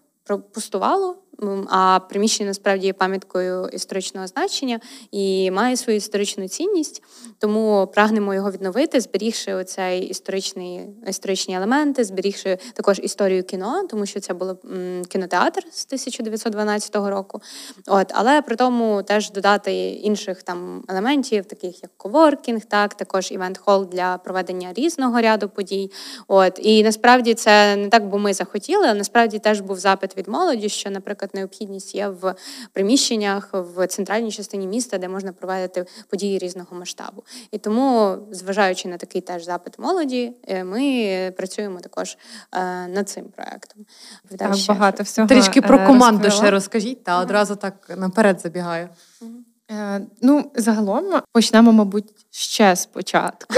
пустувало 0.53 1.22
а 1.69 1.99
приміщення 2.09 2.47
насправді 2.47 2.87
є 2.87 2.93
пам'яткою 2.93 3.67
історичного 3.73 4.27
значення 4.27 4.79
і 5.11 5.51
має 5.51 5.77
свою 5.77 5.97
історичну 5.97 6.47
цінність, 6.47 7.03
тому 7.39 7.89
прагнемо 7.93 8.33
його 8.33 8.51
відновити, 8.51 9.01
зберігши 9.01 9.53
оцей 9.53 10.01
історичний 10.01 10.81
історичні 11.07 11.55
елементи, 11.55 12.03
зберігши 12.03 12.57
також 12.73 12.99
історію 13.03 13.43
кіно, 13.43 13.87
тому 13.89 14.05
що 14.05 14.19
це 14.19 14.33
було 14.33 14.57
кінотеатр 15.09 15.63
з 15.71 15.85
1912 15.85 16.95
року. 16.95 17.41
От, 17.87 18.11
але 18.13 18.41
при 18.41 18.55
тому 18.55 19.03
теж 19.03 19.31
додати 19.31 19.89
інших 19.89 20.43
там 20.43 20.83
елементів, 20.89 21.45
таких 21.45 21.83
як 21.83 21.91
коворкінг, 21.97 22.65
так 22.65 22.93
також 22.93 23.31
івент-хол 23.31 23.85
для 23.85 24.17
проведення 24.17 24.73
різного 24.73 25.21
ряду 25.21 25.49
подій. 25.49 25.91
От 26.27 26.59
і 26.61 26.83
насправді 26.83 27.33
це 27.33 27.75
не 27.75 27.89
так, 27.89 28.07
бо 28.07 28.17
ми 28.17 28.33
захотіли, 28.33 28.87
а 28.87 28.93
насправді 28.93 29.39
теж 29.39 29.61
був 29.61 29.79
запит 29.79 30.17
від 30.17 30.27
молоді, 30.27 30.69
що, 30.69 30.89
наприклад 30.89 31.22
необхідність 31.33 31.95
є 31.95 32.07
в 32.07 32.35
приміщеннях 32.73 33.49
в 33.53 33.87
центральній 33.87 34.31
частині 34.31 34.67
міста, 34.67 34.97
де 34.97 35.07
можна 35.07 35.33
проводити 35.33 35.85
події 36.09 36.37
різного 36.37 36.75
масштабу. 36.75 37.23
І 37.51 37.57
тому, 37.57 38.17
зважаючи 38.31 38.87
на 38.87 38.97
такий 38.97 39.21
теж 39.21 39.45
запит 39.45 39.79
молоді, 39.79 40.33
е, 40.47 40.63
ми 40.63 41.33
працюємо 41.37 41.79
також 41.79 42.17
е, 42.51 42.87
над 42.87 43.09
цим 43.09 43.25
проектом. 43.25 43.85
Так, 44.37 44.55
багато 44.67 45.03
всього 45.03 45.27
трішки 45.27 45.61
про 45.61 45.77
е, 45.77 45.87
команду 45.87 46.31
ще 46.31 46.51
розкажіть, 46.51 47.03
та 47.03 47.19
одразу 47.19 47.55
так 47.55 47.93
наперед 47.97 48.39
забігаю. 48.39 48.89
Ну, 50.21 50.51
загалом 50.55 51.21
почнемо, 51.31 51.71
мабуть, 51.71 52.25
ще 52.31 52.75
спочатку. 52.75 53.55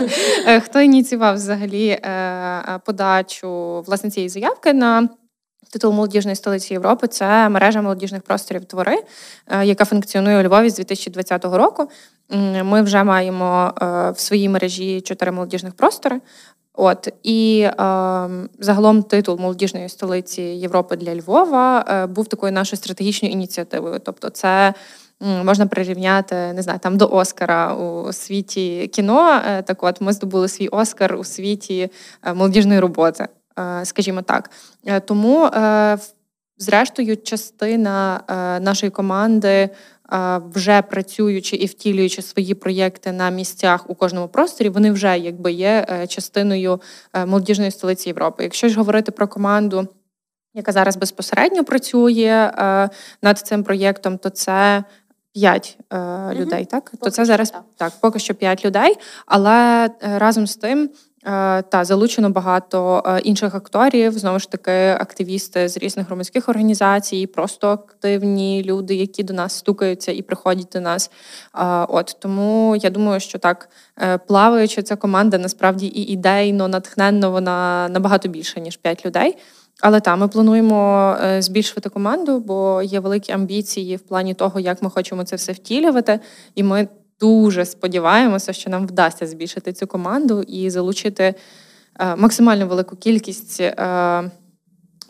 Хто 0.64 0.80
ініціював 0.80 1.34
взагалі 1.34 2.00
подачу 2.84 3.80
власне 3.80 4.10
цієї 4.10 4.28
заявки 4.28 4.72
на 4.72 5.08
Титул 5.72 5.92
молодіжної 5.92 6.36
столиці 6.36 6.74
Європи 6.74 7.06
це 7.06 7.48
мережа 7.48 7.82
молодіжних 7.82 8.22
просторів 8.22 8.64
твори, 8.64 9.02
е, 9.46 9.66
яка 9.66 9.84
функціонує 9.84 10.40
у 10.40 10.42
Львові 10.42 10.70
з 10.70 10.74
2020 10.74 11.44
року. 11.44 11.88
Ми 12.62 12.82
вже 12.82 13.04
маємо 13.04 13.74
е, 13.82 14.10
в 14.10 14.18
своїй 14.18 14.48
мережі 14.48 15.00
чотири 15.00 15.32
молодіжних 15.32 15.74
простори. 15.74 16.20
От 16.74 17.08
і 17.22 17.60
е, 17.60 17.74
загалом 18.58 19.02
титул 19.02 19.40
молодіжної 19.40 19.88
столиці 19.88 20.42
Європи 20.42 20.96
для 20.96 21.14
Львова 21.14 21.84
е, 21.88 22.06
був 22.06 22.26
такою 22.28 22.52
нашою 22.52 22.78
стратегічною 22.78 23.32
ініціативою. 23.32 23.98
Тобто, 24.04 24.30
це 24.30 24.74
можна 25.44 25.66
прирівняти 25.66 26.34
не 26.34 26.62
знаю, 26.62 26.78
там 26.78 26.96
до 26.96 27.08
Оскара 27.08 27.74
у 27.74 28.12
світі 28.12 28.90
кіно. 28.92 29.40
Так, 29.64 29.82
от 29.82 30.00
ми 30.00 30.12
здобули 30.12 30.48
свій 30.48 30.68
Оскар 30.68 31.16
у 31.16 31.24
світі 31.24 31.90
молодіжної 32.34 32.80
роботи. 32.80 33.28
Е, 33.60 33.84
скажімо 33.84 34.22
так. 34.22 34.50
Е, 34.86 35.00
тому, 35.00 35.44
е, 35.44 35.98
зрештою, 36.58 37.16
частина 37.16 38.20
нашої 38.62 38.90
команди. 38.90 39.70
Вже 40.54 40.82
працюючи 40.82 41.56
і 41.56 41.66
втілюючи 41.66 42.22
свої 42.22 42.54
проєкти 42.54 43.12
на 43.12 43.30
місцях 43.30 43.90
у 43.90 43.94
кожному 43.94 44.28
просторі, 44.28 44.68
вони 44.68 44.92
вже 44.92 45.18
якби 45.18 45.52
є 45.52 45.86
частиною 46.08 46.80
молодіжної 47.26 47.70
столиці 47.70 48.08
Європи. 48.08 48.42
Якщо 48.42 48.68
ж 48.68 48.76
говорити 48.76 49.12
про 49.12 49.28
команду, 49.28 49.88
яка 50.54 50.72
зараз 50.72 50.96
безпосередньо 50.96 51.64
працює 51.64 52.50
над 53.22 53.38
цим 53.38 53.64
проєктом, 53.64 54.18
то 54.18 54.30
це 54.30 54.84
п'ять 55.32 55.78
людей. 56.32 56.64
Так, 56.64 56.84
поки 56.90 57.04
то 57.04 57.10
це 57.10 57.24
зараз 57.24 57.50
так. 57.50 57.64
так, 57.76 57.92
поки 58.00 58.18
що 58.18 58.34
п'ять 58.34 58.64
людей, 58.64 58.94
але 59.26 59.90
разом 60.00 60.46
з 60.46 60.56
тим 60.56 60.90
та 61.22 61.84
залучено 61.84 62.30
багато 62.30 63.02
е, 63.06 63.20
інших 63.20 63.54
акторів, 63.54 64.18
знову 64.18 64.38
ж 64.38 64.50
таки, 64.50 64.96
активісти 65.00 65.68
з 65.68 65.76
різних 65.76 66.06
громадських 66.06 66.48
організацій, 66.48 67.26
просто 67.26 67.68
активні 67.68 68.62
люди, 68.64 68.94
які 68.94 69.22
до 69.22 69.34
нас 69.34 69.52
стукаються 69.52 70.12
і 70.12 70.22
приходять 70.22 70.68
до 70.72 70.80
нас. 70.80 71.10
От 71.88 72.16
тому 72.20 72.76
я 72.76 72.90
думаю, 72.90 73.20
що 73.20 73.38
так 73.38 73.68
е, 74.02 74.18
плаваючи, 74.18 74.82
ця 74.82 74.96
команда 74.96 75.38
насправді 75.38 75.86
і 75.86 76.12
ідейно, 76.12 76.68
натхненно 76.68 77.30
вона 77.30 77.88
набагато 77.88 78.28
більше 78.28 78.60
ніж 78.60 78.76
п'ять 78.76 79.06
людей. 79.06 79.36
Але 79.82 80.00
так, 80.00 80.18
ми 80.18 80.28
плануємо 80.28 81.16
збільшувати 81.38 81.88
команду, 81.88 82.38
бо 82.38 82.82
є 82.82 83.00
великі 83.00 83.32
амбіції 83.32 83.96
в 83.96 84.00
плані 84.00 84.34
того, 84.34 84.60
як 84.60 84.82
ми 84.82 84.90
хочемо 84.90 85.24
це 85.24 85.36
все 85.36 85.52
втілювати, 85.52 86.20
і 86.54 86.62
ми 86.62 86.88
дуже 87.20 87.64
сподіваємося, 87.64 88.52
що 88.52 88.70
нам 88.70 88.86
вдасться 88.86 89.26
збільшити 89.26 89.72
цю 89.72 89.86
команду 89.86 90.42
і 90.42 90.70
залучити 90.70 91.34
е, 92.00 92.16
максимально 92.16 92.66
велику 92.66 92.96
кількість. 92.96 93.60
Е, 93.60 94.30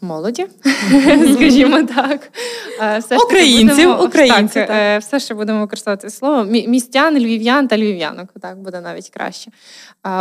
молоді, 0.03 0.46
скажімо 1.35 1.83
так, 1.83 2.33
е, 2.81 2.99
все 2.99 3.16
українців, 3.16 3.77
будемо, 3.77 4.05
українців, 4.05 4.66
так, 4.66 5.03
все 5.03 5.20
ще 5.20 5.35
будемо 5.35 5.61
використовувати 5.61 6.11
слово 6.11 6.44
містян, 6.44 7.18
львів'ян 7.18 7.68
та 7.68 7.79
львів'янок. 7.79 8.29
Так 8.40 8.59
буде 8.59 8.81
навіть 8.81 9.11
краще. 9.11 9.51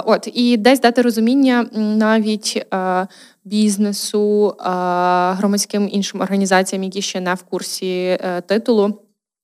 От 0.06 0.30
і 0.34 0.58
десь 0.58 0.80
дати 0.80 1.02
розуміння 1.02 1.70
навіть 1.74 2.66
бізнесу, 3.46 4.56
громадським 5.38 5.90
іншим 5.92 6.22
організаціям, 6.22 6.84
які 6.84 7.02
ще 7.02 7.22
не 7.22 7.34
в 7.34 7.44
курсі 7.44 8.20
титулу 8.46 9.00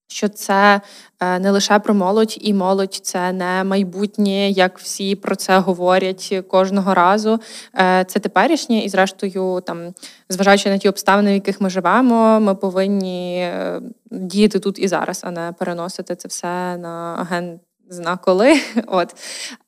що 0.08 0.30
це 0.30 0.82
е, 1.20 1.40
не 1.40 1.52
лише 1.52 1.80
про 1.80 1.94
молодь, 1.94 2.38
і 2.42 2.54
молодь 2.54 2.94
це 2.94 3.32
не 3.32 3.64
майбутнє, 3.64 4.50
як 4.50 4.80
всі 4.80 5.16
про 5.16 5.36
це 5.36 5.60
говорять 5.60 6.44
кожного 6.48 6.94
разу. 6.94 7.40
Е, 7.80 8.06
це 8.08 8.20
теперішнє, 8.20 8.80
і 8.80 8.90
зрештою, 8.90 9.62
там, 9.66 9.94
зважаючи 10.30 10.70
на 10.70 10.78
ті 10.78 10.90
обставини, 10.90 11.32
в 11.32 11.34
яких 11.34 11.62
ми 11.62 11.70
живемо, 11.70 12.40
ми 12.40 12.56
повинні 12.56 13.38
е, 13.40 13.82
діяти 14.12 14.60
тут 14.60 14.80
і 14.80 14.88
зараз, 14.88 15.22
а 15.24 15.32
не 15.32 15.54
переносити 15.60 16.16
це 16.16 16.28
все 16.28 16.78
на 16.78 17.16
агент. 17.20 17.62
Зна 17.90 18.18
коли. 18.18 18.62
От 18.88 19.16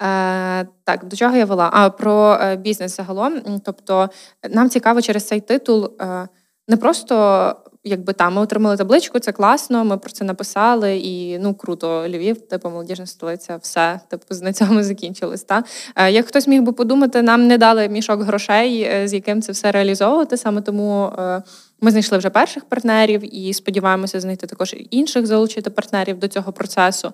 е, 0.01 0.67
так, 0.83 1.05
до 1.05 1.15
чого 1.15 1.37
я 1.37 1.45
вела? 1.45 1.69
А 1.73 1.89
про 1.89 2.39
бізнес 2.55 2.95
загалом. 2.95 3.41
Тобто, 3.65 4.09
нам 4.49 4.69
цікаво 4.69 5.01
через 5.01 5.27
цей 5.27 5.41
титул 5.41 5.91
е, 6.01 6.27
не 6.67 6.77
просто 6.77 7.55
якби 7.87 8.13
там 8.13 8.33
ми 8.33 8.41
отримали 8.41 8.77
табличку, 8.77 9.19
це 9.19 9.31
класно. 9.31 9.85
Ми 9.85 9.97
про 9.97 10.11
це 10.11 10.25
написали, 10.25 10.97
і 10.97 11.39
ну 11.39 11.53
круто, 11.53 12.07
Львів, 12.07 12.41
типу 12.41 12.69
молодіжна 12.69 13.05
столиця, 13.05 13.57
все 13.61 13.99
типу 14.07 14.23
на 14.41 14.53
цьому 14.53 14.83
закінчилось. 14.83 15.43
Та 15.43 15.63
е, 15.95 16.11
як 16.11 16.25
хтось 16.27 16.47
міг 16.47 16.61
би 16.61 16.71
подумати, 16.71 17.21
нам 17.21 17.47
не 17.47 17.57
дали 17.57 17.89
мішок 17.89 18.21
грошей, 18.21 18.81
е, 18.81 19.07
з 19.07 19.13
яким 19.13 19.41
це 19.41 19.51
все 19.51 19.71
реалізовувати. 19.71 20.37
Саме 20.37 20.61
тому 20.61 21.05
е, 21.19 21.41
ми 21.81 21.91
знайшли 21.91 22.17
вже 22.17 22.29
перших 22.29 22.65
партнерів 22.65 23.35
і 23.35 23.53
сподіваємося 23.53 24.19
знайти 24.19 24.47
також 24.47 24.75
інших 24.89 25.25
залучити 25.25 25.69
партнерів 25.69 26.19
до 26.19 26.27
цього 26.27 26.53
процесу. 26.53 27.13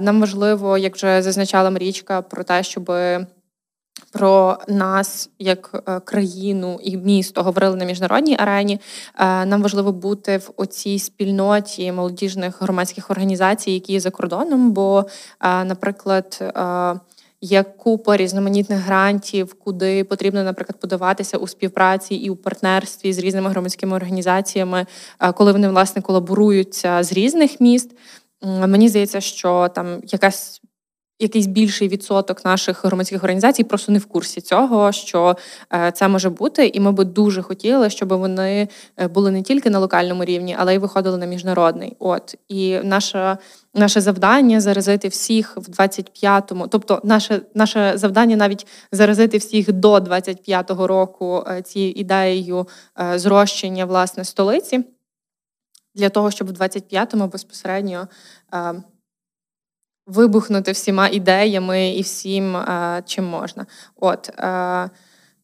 Нам 0.00 0.20
важливо, 0.20 0.78
як 0.78 0.96
вже 0.96 1.22
зазначала 1.22 1.70
Марічка, 1.70 2.22
про 2.22 2.44
те, 2.44 2.62
щоби 2.62 3.26
про 4.10 4.58
нас 4.68 5.30
як 5.38 5.82
е, 5.88 6.00
країну 6.00 6.78
і 6.82 6.96
місто 6.96 7.42
говорили 7.42 7.76
на 7.76 7.84
міжнародній 7.84 8.36
арені. 8.38 8.80
Е, 9.18 9.44
нам 9.44 9.62
важливо 9.62 9.92
бути 9.92 10.36
в 10.36 10.50
оцій 10.56 10.98
спільноті 10.98 11.92
молодіжних 11.92 12.62
громадських 12.62 13.10
організацій, 13.10 13.70
які 13.70 13.92
є 13.92 14.00
за 14.00 14.10
кордоном. 14.10 14.72
Бо, 14.72 15.06
е, 15.40 15.64
наприклад, 15.64 16.54
Є 17.42 17.62
купа 17.62 18.16
різноманітних 18.16 18.78
грантів, 18.78 19.54
куди 19.54 20.04
потрібно, 20.04 20.44
наприклад, 20.44 20.80
подаватися 20.80 21.38
у 21.38 21.46
співпраці 21.46 22.14
і 22.14 22.30
у 22.30 22.36
партнерстві 22.36 23.12
з 23.12 23.18
різними 23.18 23.50
громадськими 23.50 23.96
організаціями, 23.96 24.86
коли 25.34 25.52
вони 25.52 25.68
власне 25.68 26.02
колаборуються 26.02 27.02
з 27.02 27.12
різних 27.12 27.60
міст. 27.60 27.90
Мені 28.42 28.88
здається, 28.88 29.20
що 29.20 29.68
там 29.74 30.00
якась 30.04 30.60
якийсь 31.20 31.46
більший 31.46 31.88
відсоток 31.88 32.44
наших 32.44 32.84
громадських 32.84 33.24
організацій 33.24 33.64
просто 33.64 33.92
не 33.92 33.98
в 33.98 34.06
курсі 34.06 34.40
цього, 34.40 34.92
що 34.92 35.36
е, 35.72 35.92
це 35.94 36.08
може 36.08 36.30
бути, 36.30 36.66
і 36.66 36.80
ми 36.80 36.92
би 36.92 37.04
дуже 37.04 37.42
хотіли, 37.42 37.90
щоб 37.90 38.08
вони 38.08 38.68
е, 38.96 39.08
були 39.08 39.30
не 39.30 39.42
тільки 39.42 39.70
на 39.70 39.78
локальному 39.78 40.24
рівні, 40.24 40.56
але 40.58 40.74
й 40.74 40.78
виходили 40.78 41.18
на 41.18 41.26
міжнародний. 41.26 41.96
От 41.98 42.34
і 42.48 42.78
наша. 42.78 43.38
Наше 43.74 44.00
завдання 44.00 44.60
заразити 44.60 45.08
всіх 45.08 45.56
в 45.56 45.60
25-му, 45.60 46.66
тобто 46.66 47.00
наше 47.04 47.40
наше 47.54 47.92
завдання 47.94 48.36
навіть 48.36 48.66
заразити 48.92 49.38
всіх 49.38 49.72
до 49.72 49.94
25-го 49.96 50.86
року 50.86 51.44
е, 51.50 51.62
цією 51.62 51.92
ідеєю 51.92 52.66
зрощення 53.14 53.84
власне 53.84 54.24
столиці, 54.24 54.84
для 55.94 56.08
того, 56.08 56.30
щоб 56.30 56.48
в 56.48 56.62
25-му 56.62 57.26
безпосередньо 57.26 58.08
вибухнути 60.10 60.72
всіма 60.72 61.08
ідеями 61.08 61.90
і 61.90 62.02
всім, 62.02 62.56
е, 62.56 63.02
чим 63.06 63.24
можна. 63.24 63.66
От 64.00 64.28
е, 64.28 64.90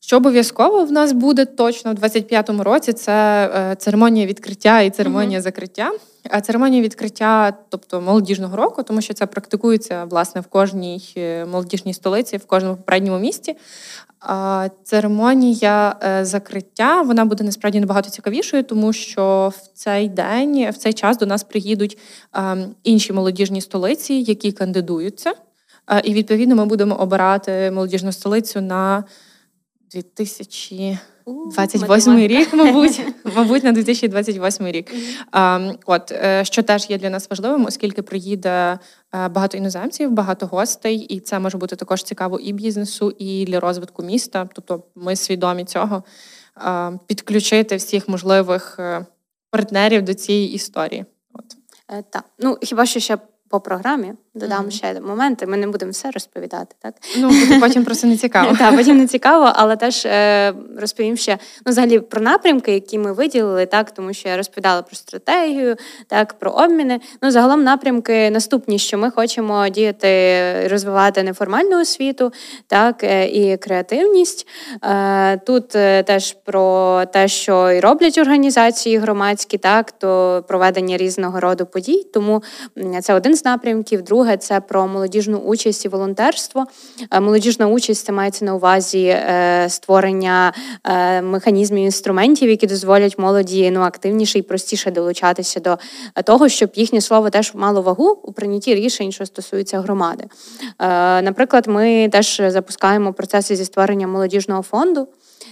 що 0.00 0.16
обов'язково 0.16 0.85
в 0.85 0.92
нас 0.92 1.12
буде 1.12 1.44
точно 1.44 1.92
в 1.92 1.94
25-му 1.94 2.62
році, 2.62 2.92
це 2.92 3.46
е, 3.55 3.76
церемонія 3.76 4.26
відкриття 4.26 4.81
і 4.81 4.90
церемонія 4.90 5.38
mm-hmm. 5.38 5.42
закриття. 5.42 5.92
Церемонія 6.43 6.83
відкриття, 6.83 7.55
тобто 7.69 8.01
молодіжного 8.01 8.57
року, 8.57 8.83
тому 8.83 9.01
що 9.01 9.15
це 9.15 9.27
практикується 9.27 10.05
власне 10.05 10.41
в 10.41 10.47
кожній 10.47 11.01
молодіжній 11.51 11.95
столиці, 11.95 12.37
в 12.37 12.47
кожному 12.47 12.77
попередньому 12.77 13.19
місті. 13.19 13.57
Церемонія 14.85 15.97
е, 16.03 16.25
закриття 16.25 17.03
вона 17.03 17.25
буде 17.25 17.45
насправді 17.45 17.81
набагато 17.81 18.11
цікавішою, 18.11 18.62
тому 18.62 18.93
що 18.93 19.53
в 19.57 19.69
цей 19.75 20.09
день, 20.09 20.71
в 20.71 20.77
цей 20.77 20.93
час 20.93 21.19
до 21.19 21.27
нас 21.27 21.45
приїдуть 21.45 21.99
ем, 22.33 22.75
інші 22.85 23.12
молодіжні 23.12 23.61
столиці, 23.61 24.15
які 24.15 24.53
кандидуються. 24.53 25.33
Е, 25.91 26.01
і 26.05 26.15
відповідно 26.15 26.55
ми 26.55 26.67
будемо 26.67 26.95
обирати 26.95 27.71
молодіжну 27.71 28.12
столицю 28.12 28.61
на 28.61 29.05
2000 29.93 30.99
28 31.27 32.19
рік, 32.19 32.55
мабуть, 32.55 33.01
мабуть, 33.37 33.65
на 33.65 33.73
2028 33.73 34.67
рік. 34.67 34.95
От 35.87 36.12
е, 36.12 36.45
що 36.45 36.62
теж 36.62 36.91
є 36.91 36.99
для 36.99 37.11
нас 37.11 37.31
важливим, 37.31 37.65
оскільки 37.65 38.03
приїде 38.03 38.51
е, 38.51 38.79
багато 39.29 39.57
іноземців, 39.57 40.11
багато 40.11 40.47
гостей, 40.47 40.97
і 40.97 41.21
це 41.21 41.39
може 41.39 41.59
бути 41.59 41.77
також 41.77 42.03
цікаво 42.03 42.39
і 42.39 42.53
бізнесу, 42.53 43.15
і 43.19 43.45
для 43.45 43.61
розвитку 43.61 44.03
міста. 44.03 44.49
Тобто, 44.55 44.83
ми 44.95 45.17
свідомі 45.17 45.65
цього 45.65 46.03
підключити 47.07 47.77
всіх 47.77 48.09
можливих 48.09 48.77
е, 48.79 49.07
партнерів 49.51 50.03
до 50.03 50.15
цієї 50.15 50.53
історії. 50.53 51.05
От 51.33 51.57
так, 52.11 52.25
ну 52.39 52.59
хіба 52.62 52.87
що 52.87 53.01
ще 53.01 53.19
по 53.48 53.61
програмі 53.61 54.12
додам 54.37 54.66
mm-hmm. 54.66 54.70
ще 54.70 55.00
моменти. 55.00 55.46
Ми 55.46 55.56
не 55.56 55.66
будемо 55.66 55.90
все 55.92 56.11
розповідати, 56.11 56.76
так 56.82 56.94
ну 57.18 57.30
потім 57.61 57.85
просто 57.85 58.06
не 58.06 58.16
цікаво. 58.16 58.56
Так, 58.59 58.76
потім 58.76 58.98
не 58.98 59.06
цікаво, 59.06 59.52
але 59.54 59.76
теж 59.76 60.06
е, 60.06 60.54
розповім 60.78 61.16
ще 61.16 61.38
ну, 61.66 61.70
взагалі 61.70 62.00
про 62.00 62.20
напрямки, 62.20 62.72
які 62.72 62.98
ми 62.98 63.12
виділили, 63.12 63.66
так 63.66 63.90
тому 63.90 64.12
що 64.12 64.28
я 64.28 64.37
розповідала 64.37 64.82
про 64.82 64.96
стратегію, 64.96 65.76
так 66.06 66.35
про 66.35 66.50
обміни. 66.50 67.00
Ну 67.22 67.30
загалом 67.30 67.64
напрямки 67.64 68.30
наступні, 68.30 68.78
що 68.78 68.98
ми 68.98 69.11
хочемо 69.11 69.68
діяти, 69.68 70.68
розвивати 70.68 71.22
неформальну 71.22 71.80
освіту, 71.80 72.32
так 72.66 73.04
е, 73.04 73.26
і 73.26 73.56
креативність. 73.56 74.48
Е, 74.85 75.38
тут 75.38 75.68
теж 76.06 76.37
про 76.44 77.02
те, 77.12 77.28
що 77.28 77.72
і 77.72 77.80
роблять 77.80 78.18
організації 78.18 78.98
громадські, 78.98 79.59
так 79.59 79.92
то 79.92 80.44
проведення 80.48 80.96
різного 80.96 81.40
роду 81.40 81.66
подій. 81.66 82.06
Тому 82.14 82.42
це 83.02 83.14
один 83.14 83.36
з 83.37 83.44
напрямків. 83.44 84.03
Друге 84.03 84.37
це 84.37 84.61
про 84.61 84.87
молодіжну 84.87 85.38
участь 85.38 85.85
і 85.85 85.88
волонтерство. 85.88 86.66
Е, 87.11 87.20
молодіжна 87.20 87.66
участь 87.66 88.07
це 88.07 88.12
мається 88.12 88.44
на 88.44 88.55
увазі 88.55 89.05
е, 89.07 89.66
створення 89.68 90.53
е, 90.85 91.22
механізмів 91.22 91.85
інструментів, 91.85 92.51
які 92.51 92.66
дозволять 92.66 93.18
молоді 93.18 93.70
ну 93.70 93.81
активніше 93.81 94.38
і 94.38 94.42
простіше 94.42 94.90
долучатися 94.90 95.61
до 95.61 95.79
того, 96.25 96.49
щоб 96.49 96.70
їхнє 96.75 97.01
слово 97.01 97.31
теж 97.31 97.55
мало 97.55 97.83
вагу 97.83 98.18
у 98.22 98.33
прийнятті 98.33 98.75
рішень, 98.75 99.12
що 99.12 99.27
стосуються 99.27 99.81
громади. 99.81 100.25
Наприклад, 101.22 101.66
ми 101.66 102.09
теж 102.12 102.42
запускаємо 102.46 103.12
процеси 103.12 103.57
зі 103.57 103.64
створення 103.64 104.07
молодіжного 104.07 104.62
фонду 104.62 105.09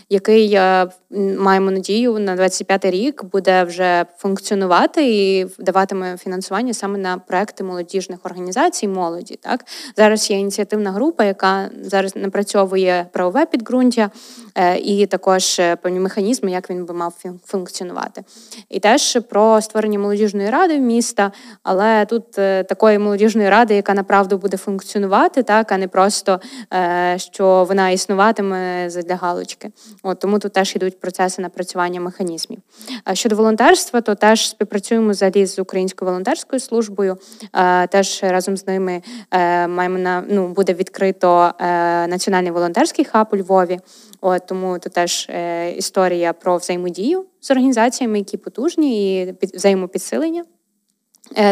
який 0.08 0.58
маємо 1.38 1.70
надію 1.70 2.18
на 2.18 2.36
25-й 2.36 2.90
рік 2.90 3.24
буде 3.24 3.64
вже 3.64 4.06
функціонувати 4.16 5.10
і 5.10 5.46
даватиме 5.58 6.16
фінансування 6.16 6.74
саме 6.74 6.98
на 6.98 7.18
проекти 7.18 7.64
молодіжних 7.64 8.18
організацій 8.24 8.88
молоді. 8.88 9.38
Так 9.42 9.64
зараз 9.96 10.30
є 10.30 10.38
ініціативна 10.38 10.92
група, 10.92 11.24
яка 11.24 11.70
зараз 11.82 12.16
напрацьовує 12.16 13.06
правове 13.12 13.46
підґрунтя 13.46 14.10
і 14.82 15.06
також 15.06 15.60
певні 15.82 16.00
механізми, 16.00 16.50
як 16.50 16.70
він 16.70 16.84
би 16.84 16.94
мав 16.94 17.14
функціонувати. 17.44 18.24
І 18.68 18.80
теж 18.80 19.18
про 19.28 19.60
створення 19.60 19.98
молодіжної 19.98 20.50
ради 20.50 20.78
міста, 20.78 21.32
але 21.62 22.06
тут 22.06 22.30
такої 22.68 22.98
молодіжної 22.98 23.50
ради, 23.50 23.74
яка 23.74 23.94
направду 23.94 24.38
буде 24.38 24.56
функціонувати, 24.56 25.42
так 25.42 25.72
а 25.72 25.78
не 25.78 25.88
просто 25.88 26.40
що 27.16 27.64
вона 27.68 27.90
існуватиме 27.90 28.88
для 28.88 29.16
галочки. 29.16 29.70
От 30.02 30.18
тому 30.18 30.38
тут 30.38 30.52
теж 30.52 30.76
йдуть 30.76 31.00
процеси 31.00 31.42
напрацювання 31.42 32.00
механізмів. 32.00 32.58
Щодо 33.12 33.36
волонтерства, 33.36 34.00
то 34.00 34.14
теж 34.14 34.48
співпрацюємо 34.48 35.10
взагалі 35.10 35.46
з 35.46 35.58
українською 35.58 36.10
волонтерською 36.10 36.60
службою. 36.60 37.18
Теж 37.88 38.20
разом 38.22 38.56
з 38.56 38.66
ними 38.66 39.02
е, 39.30 39.68
маємо 39.68 39.98
на 39.98 40.24
ну 40.28 40.48
буде 40.48 40.74
відкрито 40.74 41.52
е, 41.58 42.06
національний 42.06 42.52
волонтерський 42.52 43.04
хаб 43.04 43.28
у 43.32 43.36
Львові. 43.36 43.80
От 44.26 44.46
тому 44.46 44.78
це 44.78 44.90
теж 44.90 45.26
е, 45.30 45.70
історія 45.72 46.32
про 46.32 46.56
взаємодію 46.56 47.24
з 47.40 47.50
організаціями, 47.50 48.18
які 48.18 48.36
потужні, 48.36 49.22
і 49.22 49.34
взаємопідсилення. 49.42 50.44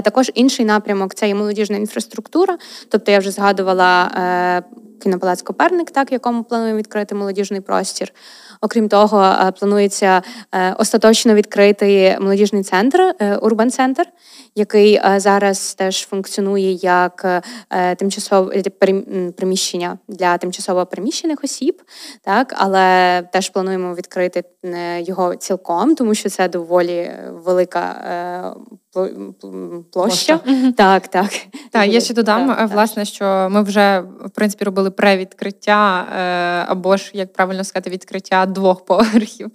Також 0.02 0.30
інший 0.34 0.66
напрямок 0.66 1.14
це 1.14 1.28
і 1.28 1.34
молодіжна 1.34 1.76
інфраструктура. 1.76 2.58
Тобто 2.88 3.10
я 3.10 3.18
вже 3.18 3.30
згадувала 3.30 4.10
кінопалац 5.02 5.42
Коперник, 5.42 5.90
так 5.90 6.12
якому 6.12 6.44
плануємо 6.44 6.78
відкрити 6.78 7.14
молодіжний 7.14 7.60
простір. 7.60 8.12
Окрім 8.60 8.88
того, 8.88 9.34
планується 9.58 10.22
остаточно 10.78 11.34
відкрити 11.34 12.18
молодіжний 12.20 12.62
центр, 12.62 13.14
урбан 13.40 13.70
центр 13.70 14.06
який 14.54 14.94
е, 14.94 15.20
зараз 15.20 15.74
теж 15.74 16.06
функціонує 16.06 16.72
як 16.72 17.42
е, 17.70 17.94
тимчасове 17.94 18.62
приміщення 19.36 19.98
для 20.08 20.38
тимчасово 20.38 20.86
переміщених 20.86 21.44
осіб, 21.44 21.82
так 22.22 22.54
але 22.56 23.22
теж 23.32 23.50
плануємо 23.50 23.94
відкрити 23.94 24.44
е, 24.64 25.00
його 25.00 25.36
цілком, 25.36 25.94
тому 25.94 26.14
що 26.14 26.28
це 26.28 26.48
доволі 26.48 27.12
велика 27.30 28.56
площа. 28.92 30.38
площа. 30.38 30.40
Так, 30.76 31.08
так. 31.08 31.30
Так, 31.70 31.88
я 31.88 32.00
ще 32.00 32.14
додам, 32.14 32.48
так, 32.48 32.70
власне, 32.70 33.04
що 33.04 33.48
ми 33.50 33.62
вже 33.62 34.04
в 34.24 34.30
принципі 34.30 34.64
робили 34.64 34.90
превідкриття, 34.90 36.06
або 36.68 36.96
ж, 36.96 37.10
як 37.14 37.32
правильно 37.32 37.64
сказати, 37.64 37.90
відкриття 37.90 38.46
двох 38.46 38.84
поверхів 38.84 39.50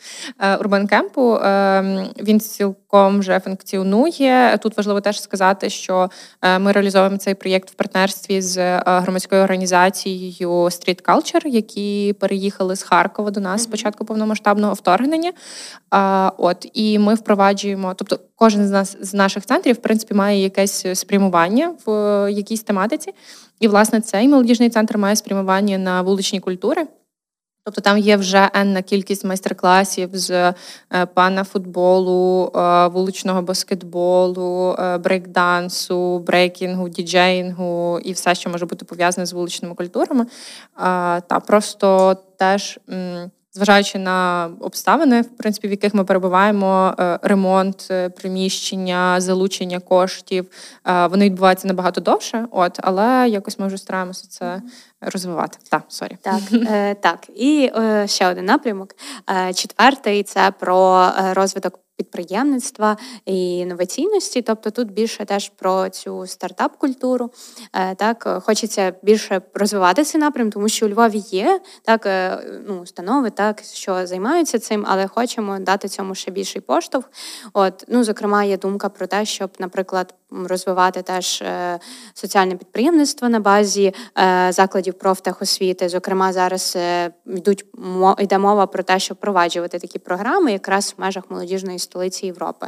урбанкемпу. 0.59 1.35
Ем, 1.35 2.07
він 2.19 2.39
цілком 2.39 3.19
вже 3.19 3.39
функціонує. 3.39 4.57
Тут 4.57 4.77
важливо 4.77 5.01
теж 5.01 5.21
сказати, 5.21 5.69
що 5.69 6.09
е, 6.41 6.59
ми 6.59 6.71
реалізовуємо 6.71 7.17
цей 7.17 7.35
проєкт 7.35 7.71
в 7.71 7.73
партнерстві 7.73 8.41
з 8.41 8.57
е, 8.57 8.83
громадською 8.85 9.43
організацією 9.43 10.49
Street 10.49 11.03
Culture, 11.03 11.47
які 11.47 12.15
переїхали 12.19 12.75
з 12.75 12.83
Харкова 12.83 13.31
до 13.31 13.39
нас 13.39 13.63
спочатку 13.63 14.05
повномасштабного 14.05 14.73
вторгнення. 14.73 15.31
От 16.37 16.67
і 16.73 16.99
ми 16.99 17.15
впроваджуємо, 17.15 17.93
тобто 17.93 18.19
кожен 18.37 18.67
з 18.67 18.71
нас 18.71 18.97
з 19.01 19.13
наших 19.13 19.45
центрів 19.45 19.75
в 19.75 19.81
принципі 19.81 20.13
має 20.13 20.43
якесь 20.43 20.85
спрямування 20.93 21.75
в 21.85 21.91
е, 21.91 22.31
якійсь 22.31 22.63
тематиці. 22.63 23.13
І, 23.59 23.67
власне, 23.67 24.01
цей 24.01 24.27
молодіжний 24.27 24.69
центр 24.69 24.97
має 24.97 25.15
спрямування 25.15 25.77
на 25.77 26.01
вуличні 26.01 26.39
культури. 26.39 26.87
Тобто 27.65 27.81
там 27.81 27.97
є 27.97 28.17
вже 28.17 28.49
енна 28.53 28.81
кількість 28.81 29.25
майстер-класів 29.25 30.09
з 30.13 30.29
е, 30.31 30.53
пана 31.13 31.43
футболу, 31.43 32.51
е, 32.55 32.87
вуличного 32.87 33.41
баскетболу, 33.41 34.75
брейкдансу, 35.03 36.19
брейкінгу, 36.19 36.89
діджеїнгу 36.89 37.99
і 38.03 38.11
все, 38.11 38.35
що 38.35 38.49
може 38.49 38.65
бути 38.65 38.85
пов'язане 38.85 39.25
з 39.25 39.33
вуличними 39.33 39.75
культурами. 39.75 40.25
Та 41.27 41.41
просто 41.47 42.17
теж. 42.37 42.79
Зважаючи 43.57 43.99
на 43.99 44.49
обставини, 44.59 45.21
в 45.21 45.37
принципі, 45.37 45.67
в 45.67 45.71
яких 45.71 45.93
ми 45.93 46.03
перебуваємо, 46.03 46.95
ремонт 47.21 47.91
приміщення, 48.21 49.21
залучення 49.21 49.79
коштів, 49.79 50.49
вони 51.09 51.25
відбуваються 51.25 51.67
набагато 51.67 52.01
довше. 52.01 52.47
От, 52.51 52.79
але 52.83 53.29
якось 53.29 53.59
ми 53.59 53.67
вже 53.67 53.77
стараємося 53.77 54.27
це 54.27 54.61
розвивати. 55.01 55.57
Так, 55.69 55.83
sorry. 55.87 56.17
Так, 56.21 56.41
е, 56.53 56.95
так. 56.95 57.29
І 57.35 57.71
е, 57.77 58.07
ще 58.07 58.27
один 58.27 58.45
напрямок. 58.45 58.95
Е, 59.29 59.53
четвертий 59.53 60.23
це 60.23 60.51
про 60.59 61.09
е, 61.19 61.33
розвиток 61.33 61.79
підприємництва 61.97 62.97
і 63.25 63.57
інноваційності. 63.57 64.41
Тобто 64.41 64.71
тут 64.71 64.91
більше 64.91 65.25
теж 65.25 65.49
про 65.49 65.89
цю 65.89 66.27
стартап-культуру. 66.27 67.31
Е, 67.73 67.95
так 67.95 68.43
хочеться 68.43 68.93
більше 69.03 69.41
розвивати 69.53 70.03
цей 70.03 70.21
напрям, 70.21 70.51
тому 70.51 70.69
що 70.69 70.85
у 70.85 70.89
Львові 70.89 71.17
є 71.17 71.61
так 71.83 72.05
е, 72.05 72.43
ну, 72.67 72.79
установи, 72.79 73.29
так 73.29 73.61
що 73.73 74.07
займаються 74.07 74.59
цим, 74.59 74.85
але 74.87 75.07
хочемо 75.07 75.59
дати 75.59 75.87
цьому 75.87 76.15
ще 76.15 76.31
більший 76.31 76.61
поштовх. 76.61 77.09
От 77.53 77.85
ну 77.87 78.03
зокрема, 78.03 78.43
є 78.43 78.57
думка 78.57 78.89
про 78.89 79.07
те, 79.07 79.25
щоб, 79.25 79.49
наприклад, 79.59 80.13
розвивати 80.31 81.01
теж 81.01 81.41
е, 81.41 81.79
соціальне 82.13 82.55
підприємництво 82.55 83.29
на 83.29 83.39
базі 83.39 83.93
закладів 84.49 84.93
профтехосвіти. 84.93 85.89
Зокрема, 85.89 86.33
зараз 86.33 86.77
йдуть 87.25 87.65
йде 88.19 88.37
мова 88.37 88.67
про 88.67 88.83
те, 88.83 88.99
щоб 88.99 89.17
впроваджувати 89.17 89.79
такі 89.79 89.99
програми, 89.99 90.51
якраз 90.51 90.95
в 90.97 91.01
межах 91.01 91.23
молодіжної 91.29 91.79
столиці 91.79 92.25
Європи. 92.25 92.67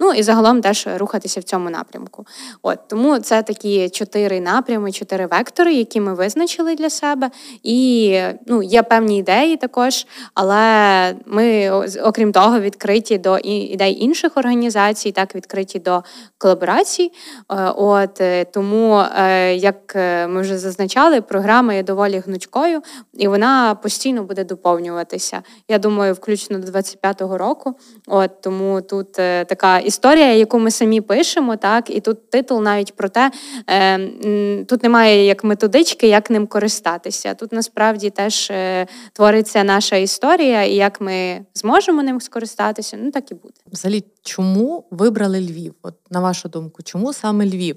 Ну 0.00 0.12
і 0.12 0.22
загалом 0.22 0.60
теж 0.60 0.88
рухатися 0.96 1.40
в 1.40 1.42
цьому 1.42 1.70
напрямку. 1.70 2.26
От 2.62 2.78
Тому 2.88 3.18
це 3.18 3.42
такі 3.42 3.88
чотири 3.88 4.40
напрями, 4.40 4.92
чотири 4.92 5.26
вектори, 5.26 5.74
які 5.74 6.00
ми 6.00 6.14
визначили 6.14 6.74
для 6.74 6.90
себе. 6.90 7.30
І 7.62 8.20
ну, 8.46 8.62
є 8.62 8.82
певні 8.82 9.18
ідеї 9.18 9.56
також, 9.56 10.06
але 10.34 11.14
ми, 11.26 11.70
окрім 12.02 12.32
того, 12.32 12.60
відкриті 12.60 13.18
до 13.18 13.38
ідей 13.38 14.02
інших 14.04 14.36
організацій, 14.36 15.12
так 15.12 15.34
відкриті 15.34 15.78
до 15.84 16.02
колаборацій. 16.38 16.93
Е, 17.02 17.10
от 17.76 18.20
е, 18.20 18.44
Тому, 18.44 19.02
е, 19.16 19.54
як 19.54 19.94
ми 20.28 20.40
вже 20.40 20.58
зазначали, 20.58 21.20
програма 21.20 21.74
є 21.74 21.82
доволі 21.82 22.18
гнучкою, 22.18 22.82
і 23.14 23.28
вона 23.28 23.74
постійно 23.74 24.22
буде 24.22 24.44
доповнюватися. 24.44 25.42
Я 25.68 25.78
думаю, 25.78 26.14
включно 26.14 26.58
до 26.58 26.72
25-го 26.72 27.38
року. 27.38 27.74
От 28.06 28.40
Тому 28.40 28.80
тут 28.80 29.12
така 29.12 29.78
історія, 29.78 30.34
яку 30.34 30.58
ми 30.58 30.70
самі 30.70 31.00
пишемо, 31.00 31.56
так 31.56 31.90
і 31.90 32.00
тут 32.00 32.30
титул 32.30 32.62
навіть 32.62 32.96
про 32.96 33.08
те, 33.08 33.30
тут 34.68 34.82
немає 34.82 35.26
як 35.26 35.44
методички, 35.44 36.08
як 36.08 36.30
ним 36.30 36.46
користатися. 36.46 37.34
Тут 37.34 37.52
насправді 37.52 38.10
теж 38.10 38.52
твориться 39.12 39.64
наша 39.64 39.96
історія, 39.96 40.62
і 40.62 40.74
як 40.74 41.00
ми 41.00 41.44
зможемо 41.54 42.02
ним 42.02 42.20
скористатися, 42.20 42.96
ну 43.00 43.10
так 43.10 43.30
і 43.30 43.34
буде. 43.34 43.54
Взагалі, 43.72 44.04
чому 44.22 44.84
вибрали 44.90 45.40
Львів? 45.40 45.74
От 45.82 45.94
на 46.10 46.20
вашу 46.20 46.48
думку, 46.48 46.82
чому 46.84 47.12
саме 47.12 47.46
Львів? 47.46 47.76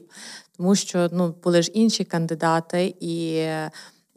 Тому 0.57 0.75
що 0.75 1.09
ну 1.11 1.35
були 1.43 1.61
ж 1.61 1.71
інші 1.73 2.03
кандидати 2.03 2.95
і. 2.99 3.43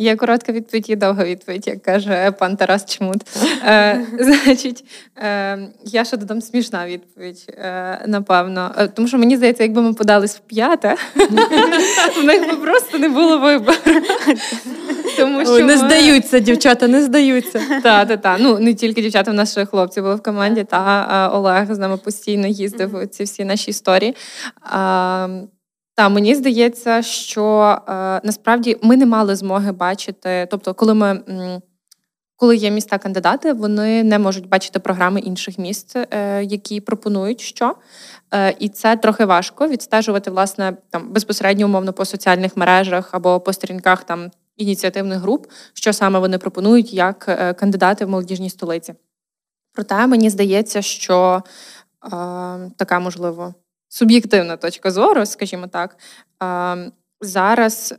Є 0.00 0.16
коротка 0.16 0.52
відповідь 0.52 0.90
і 0.90 0.96
довга 0.96 1.24
відповідь, 1.24 1.66
як 1.66 1.82
каже 1.82 2.30
пан 2.38 2.56
Тарас 2.56 2.86
Чмут. 2.86 3.22
Е, 3.66 4.06
Значить, 4.18 4.84
е, 5.16 5.58
я 5.84 6.04
ще 6.04 6.16
додам 6.16 6.40
смішна 6.40 6.86
відповідь, 6.86 7.46
е, 7.48 8.04
напевно. 8.06 8.74
Е, 8.78 8.88
тому 8.88 9.08
що 9.08 9.18
мені 9.18 9.36
здається, 9.36 9.62
якби 9.62 9.82
ми 9.82 9.92
подались 9.92 10.36
в 10.36 10.40
п'яте, 10.40 10.96
в 12.20 12.24
них 12.24 12.48
би 12.48 12.56
просто 12.56 12.98
не 12.98 13.08
було 13.08 13.38
вибору. 13.38 13.76
Тому 15.20 15.44
що 15.44 15.64
Не 15.64 15.76
здаються, 15.76 16.38
дівчата, 16.38 16.88
не 16.88 17.02
здаються. 17.02 17.60
Так, 17.82 18.08
так, 18.08 18.20
так. 18.20 18.36
Ну 18.40 18.58
не 18.58 18.74
тільки 18.74 19.02
дівчата, 19.02 19.30
в 19.30 19.34
нас 19.34 19.52
ще 19.52 19.66
хлопці 19.66 20.00
були 20.00 20.14
в 20.14 20.22
команді, 20.22 20.64
та 20.64 21.30
Олег 21.34 21.74
з 21.74 21.78
нами 21.78 21.96
постійно 21.96 22.46
їздив 22.46 23.08
ці 23.10 23.24
всі 23.24 23.44
наші 23.44 23.70
історії. 23.70 24.14
Та 25.94 26.08
мені 26.08 26.34
здається, 26.34 27.02
що 27.02 27.78
е, 27.88 27.92
насправді 28.24 28.76
ми 28.82 28.96
не 28.96 29.06
мали 29.06 29.36
змоги 29.36 29.72
бачити. 29.72 30.46
Тобто, 30.50 30.74
коли 30.74 30.94
ми 30.94 31.20
коли 32.40 32.56
є 32.56 32.70
міста 32.70 32.98
кандидати, 32.98 33.52
вони 33.52 34.04
не 34.04 34.18
можуть 34.18 34.48
бачити 34.48 34.78
програми 34.78 35.20
інших 35.20 35.58
міст, 35.58 35.96
е, 35.96 36.44
які 36.44 36.80
пропонують 36.80 37.40
що. 37.40 37.74
Е, 38.34 38.54
і 38.58 38.68
це 38.68 38.96
трохи 38.96 39.24
важко 39.24 39.68
відстежувати 39.68 40.30
власне 40.30 40.76
там 40.90 41.12
безпосередньо 41.12 41.66
умовно 41.66 41.92
по 41.92 42.04
соціальних 42.04 42.56
мережах 42.56 43.08
або 43.12 43.40
по 43.40 43.52
сторінках 43.52 44.04
там 44.04 44.30
ініціативних 44.60 45.18
груп, 45.18 45.46
що 45.74 45.92
саме 45.92 46.18
вони 46.18 46.38
пропонують 46.38 46.92
як 46.92 47.24
е, 47.28 47.54
кандидати 47.54 48.04
в 48.04 48.08
молодіжній 48.08 48.50
столиці. 48.50 48.94
Проте 49.72 50.06
мені 50.06 50.30
здається, 50.30 50.82
що 50.82 51.42
е, 52.04 52.08
така 52.76 53.00
можливо 53.00 53.54
суб'єктивна 53.88 54.56
точка 54.56 54.90
зору, 54.90 55.26
скажімо 55.26 55.66
так. 55.66 55.96
Зараз 57.20 57.94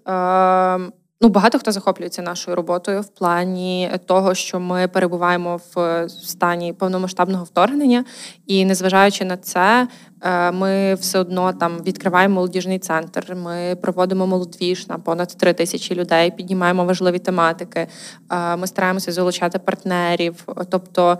Ну, 1.23 1.29
багато 1.29 1.59
хто 1.59 1.71
захоплюється 1.71 2.21
нашою 2.21 2.55
роботою 2.55 3.01
в 3.01 3.07
плані 3.07 3.91
того, 4.05 4.35
що 4.35 4.59
ми 4.59 4.87
перебуваємо 4.87 5.59
в 5.75 6.07
стані 6.09 6.73
повномасштабного 6.73 7.43
вторгнення, 7.43 8.05
і 8.47 8.65
незважаючи 8.65 9.25
на 9.25 9.37
це, 9.37 9.87
е, 10.21 10.51
ми 10.51 10.93
все 10.93 11.19
одно 11.19 11.53
там 11.53 11.77
відкриваємо 11.83 12.35
молодіжний 12.35 12.79
центр. 12.79 13.35
Ми 13.35 13.77
проводимо 13.81 14.27
молодвіж 14.27 14.87
на 14.87 14.97
понад 14.97 15.35
три 15.37 15.53
тисячі 15.53 15.95
людей, 15.95 16.31
піднімаємо 16.31 16.85
важливі 16.85 17.19
тематики. 17.19 17.87
Е, 18.31 18.55
ми 18.55 18.67
стараємося 18.67 19.11
залучати 19.11 19.59
партнерів. 19.59 20.47
Тобто, 20.69 21.17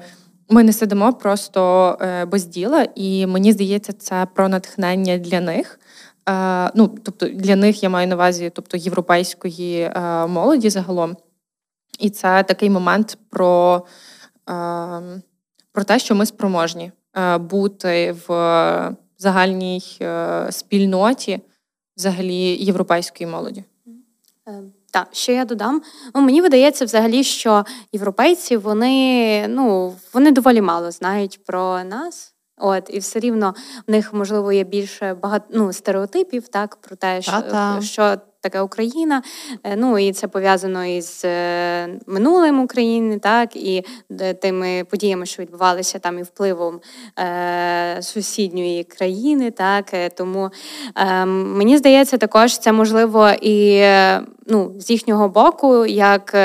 ми 0.49 0.63
не 0.63 0.73
сидимо 0.73 1.13
просто 1.13 1.97
е, 2.01 2.25
без 2.25 2.45
діла, 2.45 2.87
і 2.95 3.27
мені 3.27 3.51
здається, 3.51 3.93
це 3.93 4.27
про 4.33 4.49
натхнення 4.49 5.17
для 5.17 5.41
них. 5.41 5.79
Е, 6.29 6.71
ну, 6.75 6.97
тобто 7.03 7.27
для 7.27 7.55
них 7.55 7.83
я 7.83 7.89
маю 7.89 8.07
на 8.07 8.15
увазі, 8.15 8.51
тобто 8.55 8.77
європейської 8.77 9.81
е, 9.81 10.27
молоді 10.27 10.69
загалом. 10.69 11.17
І 11.99 12.09
це 12.09 12.43
такий 12.43 12.69
момент 12.69 13.17
про 13.29 13.85
е, 14.49 15.21
про 15.73 15.83
те, 15.83 15.99
що 15.99 16.15
ми 16.15 16.25
спроможні 16.25 16.91
бути 17.39 18.15
в 18.27 18.95
загальній 19.17 19.81
спільноті 20.49 21.39
взагалі 21.97 22.35
європейської 22.65 23.29
молоді. 23.29 23.63
Так, 24.91 25.07
ще 25.11 25.33
я 25.33 25.45
додам. 25.45 25.81
Ну, 26.15 26.21
Мені 26.21 26.41
видається 26.41 26.85
взагалі, 26.85 27.23
що 27.23 27.65
європейці 27.91 28.57
вони 28.57 29.45
ну, 29.47 29.95
вони 30.13 30.31
доволі 30.31 30.61
мало 30.61 30.91
знають 30.91 31.45
про 31.45 31.83
нас. 31.83 32.30
От 32.61 32.89
і 32.93 32.99
все 32.99 33.19
рівно 33.19 33.53
в 33.87 33.91
них 33.91 34.13
можливо 34.13 34.51
є 34.51 34.63
більше 34.63 35.13
багато 35.13 35.45
ну, 35.53 35.73
стереотипів, 35.73 36.47
так 36.47 36.75
про 36.75 36.95
те, 36.95 37.21
що 37.21 37.43
що 37.81 38.17
таке 38.41 38.61
Україна. 38.61 39.21
Е, 39.63 39.75
ну 39.75 39.99
і 39.99 40.11
це 40.11 40.27
пов'язано 40.27 40.85
із 40.85 41.21
е, 41.25 41.99
минулим 42.07 42.59
України, 42.59 43.19
так 43.19 43.55
і 43.55 43.85
тими 44.41 44.83
подіями, 44.89 45.25
що 45.25 45.41
відбувалися 45.41 45.99
там, 45.99 46.19
і 46.19 46.23
впливом 46.23 46.79
е, 47.19 48.01
сусідньої 48.01 48.83
країни. 48.83 49.51
Так 49.51 49.93
е, 49.93 50.09
тому 50.09 50.49
е, 50.95 51.25
мені 51.25 51.77
здається, 51.77 52.17
також 52.17 52.57
це 52.57 52.71
можливо 52.71 53.29
і 53.41 53.83
ну, 54.47 54.71
з 54.79 54.89
їхнього 54.89 55.29
боку, 55.29 55.85
як 55.85 56.35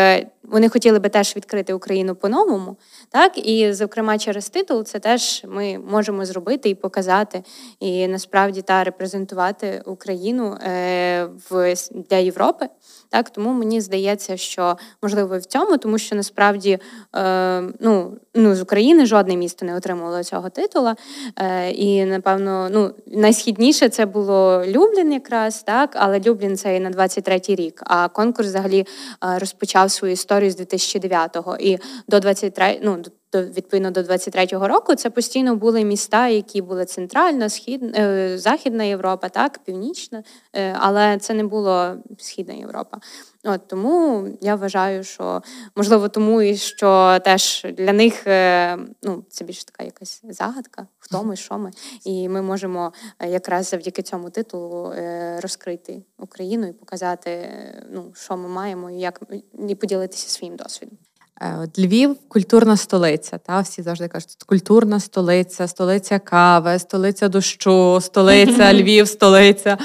вони 0.50 0.68
хотіли 0.68 0.98
би 0.98 1.09
теж 1.09 1.37
відкрити 1.37 1.72
Україну 1.72 2.14
по-новому. 2.14 2.76
Так, 3.11 3.48
і 3.48 3.72
зокрема 3.72 4.18
через 4.18 4.48
титул, 4.48 4.85
це 4.85 4.98
теж 4.98 5.44
ми 5.48 5.78
можемо 5.78 6.24
зробити 6.24 6.68
і 6.68 6.74
показати, 6.74 7.42
і 7.80 8.09
насправді 8.09 8.62
та 8.62 8.85
репрезентувати 8.85 9.82
Україну 9.87 10.54
е, 10.54 11.28
в 11.50 11.74
для 11.90 12.16
Європи. 12.16 12.68
Так, 13.10 13.30
тому 13.30 13.52
мені 13.52 13.80
здається, 13.80 14.36
що 14.36 14.76
можливо 15.02 15.38
в 15.38 15.44
цьому, 15.44 15.78
тому 15.78 15.98
що 15.98 16.16
насправді 16.16 16.78
е, 17.16 17.62
ну, 17.80 18.12
ну, 18.34 18.54
з 18.54 18.60
України 18.62 19.06
жодне 19.06 19.36
місто 19.36 19.66
не 19.66 19.76
отримувало 19.76 20.24
цього 20.24 20.50
титула. 20.50 20.96
Е, 21.38 21.70
І 21.70 22.04
напевно, 22.04 22.68
ну 22.70 22.90
найсхідніше 23.06 23.88
це 23.88 24.06
було 24.06 24.64
Люблін, 24.66 25.12
якраз 25.12 25.62
так, 25.62 25.90
але 25.94 26.20
Люблін 26.20 26.56
це 26.56 26.76
і 26.76 26.80
на 26.80 26.90
23-й 26.90 27.54
рік. 27.54 27.82
А 27.86 28.08
конкурс 28.08 28.48
взагалі 28.48 28.80
е, 29.24 29.38
розпочав 29.38 29.90
свою 29.90 30.12
історію 30.12 30.50
з 30.50 30.60
2009-го. 30.60 31.56
І 31.56 31.78
до 32.08 32.20
23, 32.20 32.80
ну 32.82 32.98
до 33.42 33.51
відповідно 33.51 33.90
до 33.90 34.01
23-го 34.01 34.68
року 34.68 34.94
це 34.94 35.11
постійно 35.11 35.57
були 35.57 35.85
міста, 35.85 36.29
які 36.29 36.62
були 36.62 36.85
центральна, 36.85 37.49
східна, 37.49 37.92
е, 37.99 38.38
західна 38.38 38.85
Європа, 38.85 39.29
так, 39.29 39.59
північна, 39.59 40.22
е, 40.53 40.77
але 40.79 41.18
це 41.18 41.35
не 41.35 41.44
було 41.44 41.94
східна 42.18 42.55
Європа. 42.55 42.99
От 43.44 43.68
тому 43.68 44.29
я 44.40 44.55
вважаю, 44.55 45.05
що 45.05 45.42
можливо 45.77 46.09
тому 46.09 46.42
і 46.42 46.57
що 46.57 47.18
теж 47.25 47.66
для 47.72 47.92
них 47.92 48.27
е, 48.27 48.79
ну 49.03 49.25
це 49.29 49.44
більш 49.44 49.64
така 49.64 49.85
якась 49.85 50.22
загадка, 50.29 50.87
хто 50.99 51.25
ми, 51.25 51.37
що 51.37 51.59
ми, 51.59 51.70
і 52.05 52.29
ми 52.29 52.42
можемо 52.42 52.92
якраз 53.20 53.68
завдяки 53.68 54.03
цьому 54.03 54.31
титулу 54.31 54.92
розкрити 55.40 56.03
Україну 56.18 56.66
і 56.66 56.72
показати, 56.72 57.49
ну 57.90 58.12
що 58.14 58.37
ми 58.37 58.49
маємо, 58.49 58.90
і 58.90 58.99
як 58.99 59.20
і 59.68 59.75
поділитися 59.75 60.29
своїм 60.29 60.57
досвідом. 60.57 60.99
Е, 61.40 61.59
от 61.62 61.79
Львів 61.79 62.16
культурна 62.29 62.77
столиця. 62.77 63.38
Та 63.38 63.61
Всі 63.61 63.83
завжди 63.83 64.09
кажуть, 64.09 64.37
культурна 64.46 65.01
столиця, 65.01 65.68
столиця 65.68 66.18
кави, 66.18 66.79
столиця 66.79 67.29
дощу, 67.29 68.01
столиця 68.01 68.75
Львів, 68.81 69.09
столиця. 69.09 69.79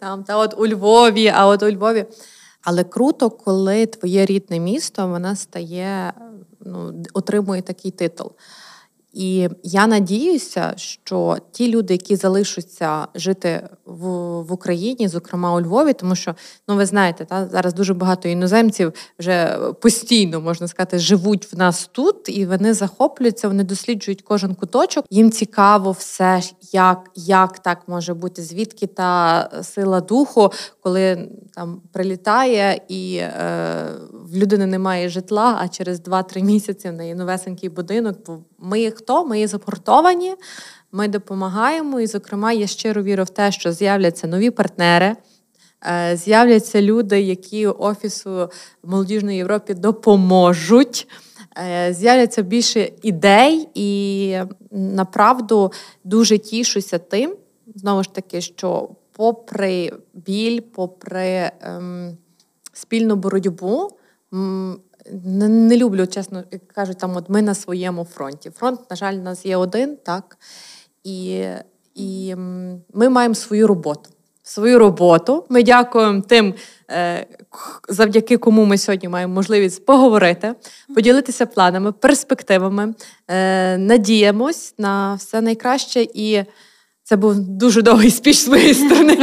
Там, 0.00 0.24
та 0.24 0.36
от 0.36 0.54
у 0.58 0.66
Львові, 0.66 1.32
а 1.36 1.46
от 1.46 1.62
у 1.62 1.70
Львові. 1.70 2.04
Але 2.62 2.84
круто, 2.84 3.30
коли 3.30 3.86
твоє 3.86 4.26
рідне 4.26 4.60
місто 4.60 5.08
вона 5.08 5.36
стає, 5.36 6.12
ну, 6.60 7.04
отримує 7.14 7.62
такий 7.62 7.90
титул. 7.90 8.32
І 9.12 9.48
я 9.62 9.86
надіюся, 9.86 10.72
що 10.76 11.36
ті 11.52 11.70
люди, 11.70 11.94
які 11.94 12.16
залишаться 12.16 13.06
жити 13.14 13.68
в 13.84 14.28
в 14.42 14.52
Україні, 14.52 15.08
зокрема 15.08 15.54
у 15.54 15.60
Львові, 15.60 15.92
тому 15.92 16.14
що 16.14 16.34
ну 16.68 16.76
ви 16.76 16.86
знаєте, 16.86 17.24
та 17.24 17.48
зараз 17.48 17.74
дуже 17.74 17.94
багато 17.94 18.28
іноземців 18.28 18.92
вже 19.18 19.58
постійно 19.80 20.40
можна 20.40 20.68
сказати, 20.68 20.98
живуть 20.98 21.52
в 21.52 21.58
нас 21.58 21.90
тут, 21.92 22.28
і 22.28 22.46
вони 22.46 22.74
захоплюються, 22.74 23.48
вони 23.48 23.64
досліджують 23.64 24.22
кожен 24.22 24.54
куточок. 24.54 25.04
Їм 25.10 25.30
цікаво 25.30 25.90
все, 25.90 26.40
як 26.72 27.10
як 27.14 27.58
так 27.58 27.82
може 27.86 28.14
бути, 28.14 28.42
звідки 28.42 28.86
та 28.86 29.50
сила 29.62 30.00
духу, 30.00 30.52
коли 30.80 31.28
там 31.54 31.80
прилітає 31.92 32.80
і 32.88 33.16
е, 33.16 33.30
в 34.12 34.36
людини 34.36 34.66
немає 34.66 35.08
житла, 35.08 35.58
а 35.60 35.68
через 35.68 36.00
2-3 36.00 36.42
місяці 36.42 36.88
в 36.88 36.92
неї 36.92 37.14
новесенький 37.14 37.68
будинок. 37.68 38.16
Бо 38.26 38.38
ми 38.58 38.80
хто? 38.98 39.24
Ми 39.26 39.40
є 39.40 39.48
запортовані, 39.48 40.34
ми 40.92 41.08
допомагаємо. 41.08 42.00
І, 42.00 42.06
зокрема, 42.06 42.52
я 42.52 42.66
щиро 42.66 43.02
вірю 43.02 43.24
в 43.24 43.30
те, 43.30 43.52
що 43.52 43.72
з'являться 43.72 44.26
нові 44.26 44.50
партнери. 44.50 45.16
Е, 45.86 46.16
з'являться 46.16 46.82
люди, 46.82 47.20
які 47.20 47.66
офісу 47.66 48.50
молодіжної 48.84 49.36
Європі 49.36 49.74
допоможуть. 49.74 51.08
Е, 51.58 51.94
з'являться 51.94 52.42
більше 52.42 52.90
ідей, 53.02 53.68
і 53.74 54.38
направду 54.70 55.72
дуже 56.04 56.38
тішуся 56.38 56.98
тим, 56.98 57.36
знову 57.74 58.02
ж 58.02 58.14
таки, 58.14 58.40
що 58.40 58.88
попри 59.12 59.92
біль, 60.14 60.60
попри 60.60 61.50
ем, 61.60 62.16
спільну 62.72 63.16
боротьбу, 63.16 63.90
не, 65.24 65.48
не 65.48 65.76
люблю, 65.76 66.06
чесно 66.06 66.44
кажуть, 66.74 66.98
там 66.98 67.16
от 67.16 67.28
ми 67.28 67.42
на 67.42 67.54
своєму 67.54 68.04
фронті. 68.04 68.50
Фронт, 68.50 68.80
на 68.90 68.96
жаль, 68.96 69.14
у 69.14 69.22
нас 69.22 69.46
є 69.46 69.56
один, 69.56 69.96
так. 69.96 70.38
І, 71.04 71.44
І 71.94 72.34
ми 72.94 73.08
маємо 73.08 73.34
свою 73.34 73.66
роботу. 73.66 74.10
Свою 74.42 74.78
роботу. 74.78 75.44
Ми 75.48 75.62
дякуємо 75.62 76.20
тим, 76.20 76.54
е, 76.90 77.26
завдяки 77.88 78.36
кому 78.36 78.64
ми 78.64 78.78
сьогодні 78.78 79.08
маємо 79.08 79.34
можливість 79.34 79.86
поговорити, 79.86 80.54
поділитися 80.94 81.46
планами, 81.46 81.92
перспективами, 81.92 82.94
е, 83.28 83.78
надіємось 83.78 84.74
на 84.78 85.14
все 85.14 85.40
найкраще 85.40 86.06
і. 86.14 86.44
Це 87.08 87.16
був 87.16 87.38
дуже 87.38 87.82
довгий 87.82 88.10
спіч 88.10 88.36
з 88.36 88.48
моєї 88.48 88.74
сторони. 88.74 89.18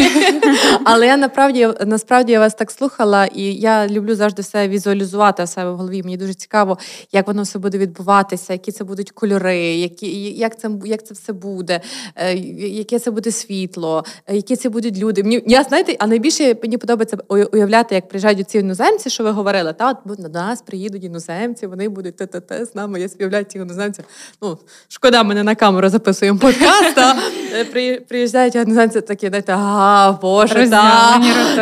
Але 0.83 1.07
я 1.07 1.17
насправді 1.17 1.69
насправді 1.85 2.31
я 2.31 2.39
вас 2.39 2.53
так 2.53 2.71
слухала, 2.71 3.25
і 3.25 3.41
я 3.43 3.87
люблю 3.87 4.15
завжди 4.15 4.41
все 4.41 4.67
візуалізувати 4.67 5.43
в 5.43 5.47
себе 5.47 5.71
в 5.71 5.75
голові. 5.75 6.03
Мені 6.03 6.17
дуже 6.17 6.33
цікаво, 6.33 6.77
як 7.11 7.27
воно 7.27 7.41
все 7.41 7.59
буде 7.59 7.77
відбуватися, 7.77 8.53
які 8.53 8.71
це 8.71 8.83
будуть 8.83 9.11
кольори, 9.11 9.57
які, 9.57 10.31
як 10.31 10.59
це 10.59 10.69
як 10.85 11.05
це 11.05 11.13
все 11.13 11.33
буде, 11.33 11.81
е, 12.15 12.35
яке 12.67 12.99
це 12.99 13.11
буде 13.11 13.31
світло, 13.31 14.05
які 14.29 14.55
це 14.55 14.69
будуть 14.69 14.97
люди. 14.97 15.23
Мені 15.23 15.43
я 15.47 15.63
знаєте, 15.63 15.95
а 15.99 16.07
найбільше 16.07 16.55
мені 16.63 16.77
подобається 16.77 17.17
уявляти, 17.27 17.95
як 17.95 18.09
приїжджають 18.09 18.49
ці 18.49 18.57
іноземці, 18.57 19.09
що 19.09 19.23
ви 19.23 19.31
говорили. 19.31 19.73
Та 19.73 19.89
от 19.89 20.19
на 20.19 20.29
нас 20.29 20.61
приїдуть 20.61 21.03
іноземці, 21.03 21.67
вони 21.67 21.89
будуть 21.89 22.15
те-те-те 22.17 22.65
з 22.65 22.75
нами. 22.75 23.01
Я 23.01 23.09
співляю 23.09 23.45
ці 23.45 23.57
іноземці. 23.57 24.03
Ну 24.41 24.57
шкода, 24.87 25.23
мене 25.23 25.43
на 25.43 25.55
камеру 25.55 25.89
записуємо 25.89 26.39
подкаст. 26.39 26.99
Е, 27.75 27.99
приїжджають 27.99 28.55
організації 28.55 29.01
такі, 29.01 29.27
знаєте, 29.27 29.55
а, 29.57 30.11
Боже, 30.21 30.69
та, 30.69 31.21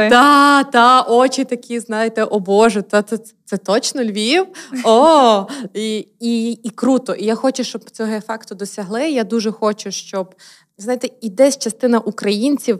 та, 0.10 0.63
та, 0.63 1.02
очі 1.02 1.43
такі, 1.43 1.80
знаєте, 1.80 2.23
о 2.23 2.39
Боже, 2.39 2.82
та 2.82 3.02
це, 3.02 3.17
це 3.45 3.58
точно 3.58 4.04
Львів. 4.04 4.45
О, 4.84 5.45
і, 5.73 6.08
і, 6.19 6.52
і 6.52 6.69
круто. 6.69 7.13
І 7.13 7.26
я 7.26 7.36
хочу, 7.36 7.63
щоб 7.63 7.89
цього 7.89 8.12
ефекту 8.12 8.56
досягли. 8.56 9.10
Я 9.10 9.23
дуже 9.23 9.52
хочу, 9.52 9.91
щоб 9.91 10.36
знаєте, 10.78 11.10
і 11.21 11.30
десь 11.30 11.58
частина 11.58 11.99
українців 11.99 12.80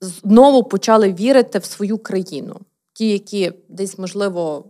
знову 0.00 0.64
почали 0.64 1.12
вірити 1.12 1.58
в 1.58 1.64
свою 1.64 1.98
країну. 1.98 2.56
Ті, 2.92 3.08
які 3.10 3.52
десь, 3.68 3.98
можливо, 3.98 4.64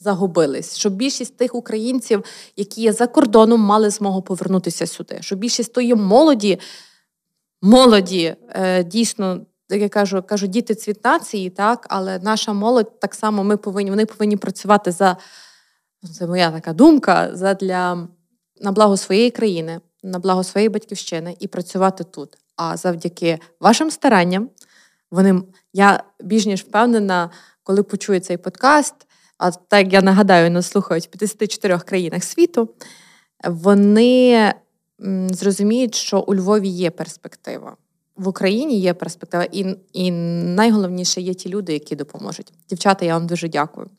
загубились, 0.00 0.76
щоб 0.76 0.94
більшість 0.94 1.36
тих 1.36 1.54
українців, 1.54 2.24
які 2.56 2.82
є 2.82 2.92
за 2.92 3.06
кордоном, 3.06 3.60
мали 3.60 3.90
змогу 3.90 4.22
повернутися 4.22 4.86
сюди. 4.86 5.18
Щоб 5.20 5.38
більшість 5.38 5.72
тої 5.72 5.94
молоді 5.94 6.58
молоді 7.66 8.36
е, 8.48 8.84
дійсно 8.84 9.46
як 9.68 9.80
я 9.80 9.88
кажу, 9.88 10.22
кажу, 10.22 10.46
діти 10.46 10.74
цвіт 10.74 11.04
нації, 11.04 11.50
так, 11.50 11.86
але 11.90 12.18
наша 12.18 12.52
молодь 12.52 13.00
так 13.00 13.14
само 13.14 13.44
ми 13.44 13.56
повинні, 13.56 13.90
вони 13.90 14.06
повинні 14.06 14.36
працювати 14.36 14.92
за 14.92 15.16
це 16.18 16.26
моя 16.26 16.50
така 16.50 16.72
думка, 16.72 17.30
за 17.32 17.54
для 17.54 18.08
на 18.60 18.72
благо 18.72 18.96
своєї 18.96 19.30
країни, 19.30 19.80
на 20.02 20.18
благо 20.18 20.44
своєї 20.44 20.68
батьківщини 20.68 21.36
і 21.40 21.48
працювати 21.48 22.04
тут. 22.04 22.36
А 22.56 22.76
завдяки 22.76 23.38
вашим 23.60 23.90
старанням, 23.90 24.50
вони 25.10 25.42
я 25.72 26.02
більш 26.20 26.46
ніж 26.46 26.62
впевнена, 26.62 27.30
коли 27.62 27.82
почую 27.82 28.20
цей 28.20 28.36
подкаст. 28.36 28.94
А 29.38 29.50
так 29.50 29.92
я 29.92 30.02
нагадаю, 30.02 30.50
нас 30.50 30.66
слухають 30.66 31.04
в 31.04 31.10
54 31.10 31.78
країнах 31.78 32.24
світу. 32.24 32.74
Вони 33.44 34.54
зрозуміють, 35.30 35.94
що 35.94 36.20
у 36.20 36.34
Львові 36.34 36.68
є 36.68 36.90
перспектива. 36.90 37.76
В 38.16 38.28
Україні 38.28 38.80
є 38.80 38.94
перспектива, 38.94 39.46
і 39.52 39.76
і 39.92 40.10
найголовніше 40.10 41.20
є 41.20 41.34
ті 41.34 41.48
люди, 41.48 41.72
які 41.72 41.96
допоможуть. 41.96 42.52
Дівчата, 42.68 43.04
я 43.04 43.14
вам 43.14 43.26
дуже 43.26 43.48
дякую. 43.48 43.90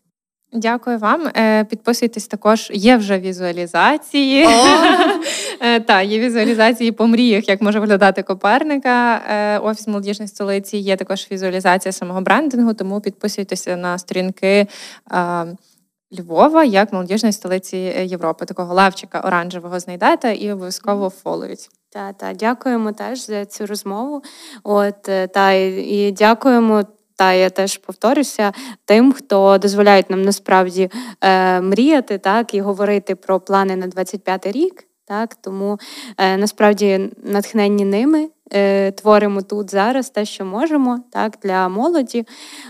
Дякую 0.53 0.97
вам. 0.97 1.27
Е, 1.37 1.63
підписуйтесь 1.63 2.27
також. 2.27 2.71
Є 2.73 2.97
вже 2.97 3.19
візуалізації. 3.19 4.47
Е, 5.61 5.79
так, 5.79 6.07
є 6.07 6.19
візуалізації 6.19 6.91
по 6.91 7.07
мріях, 7.07 7.49
як 7.49 7.61
може 7.61 7.79
виглядати 7.79 8.23
Коперника. 8.23 9.21
Е, 9.29 9.59
Офіс 9.59 9.87
молодіжної 9.87 10.27
столиці. 10.27 10.77
Є 10.77 10.95
також 10.95 11.27
візуалізація 11.31 11.91
самого 11.91 12.21
брендингу, 12.21 12.73
тому 12.73 13.01
підписуйтеся 13.01 13.75
на 13.75 13.97
сторінки. 13.97 14.67
Львова 16.19 16.63
як 16.63 16.93
молодіжної 16.93 17.33
столиці 17.33 17.77
Європи, 18.05 18.45
такого 18.45 18.73
лавчика 18.73 19.21
оранжевого 19.21 19.79
знайдете 19.79 20.35
і 20.35 20.51
обов'язково 20.51 21.09
фоловіть. 21.09 21.69
Та 21.89 22.13
та 22.13 22.33
дякуємо 22.33 22.91
теж 22.91 23.25
за 23.25 23.45
цю 23.45 23.65
розмову. 23.65 24.23
От 24.63 25.01
та 25.33 25.51
і 25.51 26.11
дякуємо 26.17 26.83
та 27.15 27.33
я 27.33 27.49
теж 27.49 27.77
повторюся 27.77 28.51
тим, 28.85 29.13
хто 29.13 29.57
дозволяє 29.57 30.03
нам 30.09 30.21
насправді 30.21 30.89
е, 31.21 31.61
мріяти, 31.61 32.17
так 32.17 32.53
і 32.53 32.61
говорити 32.61 33.15
про 33.15 33.39
плани 33.39 33.75
на 33.75 33.87
25-й 33.87 34.51
рік. 34.51 34.83
Так, 35.05 35.35
тому 35.35 35.79
е, 36.17 36.37
насправді 36.37 37.11
натхненні 37.23 37.85
ними 37.85 38.29
Е, 38.53 38.91
творимо 38.91 39.41
тут 39.41 39.71
зараз 39.71 40.09
те, 40.09 40.25
що 40.25 40.45
можемо, 40.45 40.99
так 41.11 41.37
для 41.43 41.69
молоді. 41.69 42.25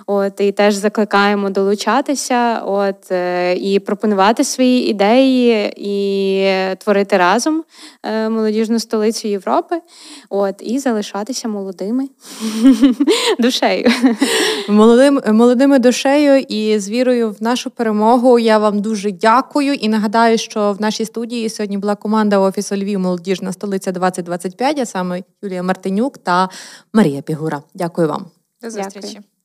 От 0.08 0.42
і 0.42 0.52
теж 0.52 0.76
закликаємо 0.76 1.50
долучатися, 1.50 2.62
от 2.66 3.12
е, 3.12 3.56
і 3.56 3.80
пропонувати 3.80 4.44
свої 4.44 4.90
ідеї, 4.90 5.74
і 5.78 6.76
творити 6.76 7.18
разом 7.18 7.64
е, 8.04 8.30
молодіжну 8.30 8.80
столицю 8.80 9.28
Європи. 9.28 9.82
От 10.30 10.56
і 10.60 10.80
залишатися 10.80 11.48
молодими 11.48 12.04
душею. 13.40 13.92
Молодим, 14.70 15.22
молодими 15.32 15.80
душею 15.80 16.46
і 16.50 16.80
з 16.80 16.90
вірою 16.90 17.32
в 17.32 17.44
нашу 17.44 17.70
перемогу. 17.70 18.40
Я 18.40 18.58
вам 18.58 18.82
дуже 18.82 19.12
дякую 19.12 19.74
і 19.74 19.90
нагадаю, 19.90 20.38
що 20.38 20.72
в 20.72 20.82
нашій 20.82 21.06
студії 21.06 21.50
сьогодні 21.50 21.78
була 21.78 21.96
команда 21.96 22.40
офісу 22.40 22.76
Львів 22.76 23.00
Молодіжна 23.00 23.54
столиця 23.54 23.92
2025, 23.92 24.80
а 24.80 24.86
саме 24.86 25.24
Юлія 25.42 25.64
Мартинюк 25.68 26.18
та 26.18 26.50
Марія 26.94 27.22
Пігура. 27.22 27.62
Дякую 27.74 28.08
вам. 28.08 28.26
До 28.62 28.70
зустрічі. 28.72 29.08
Дякую. 29.08 29.37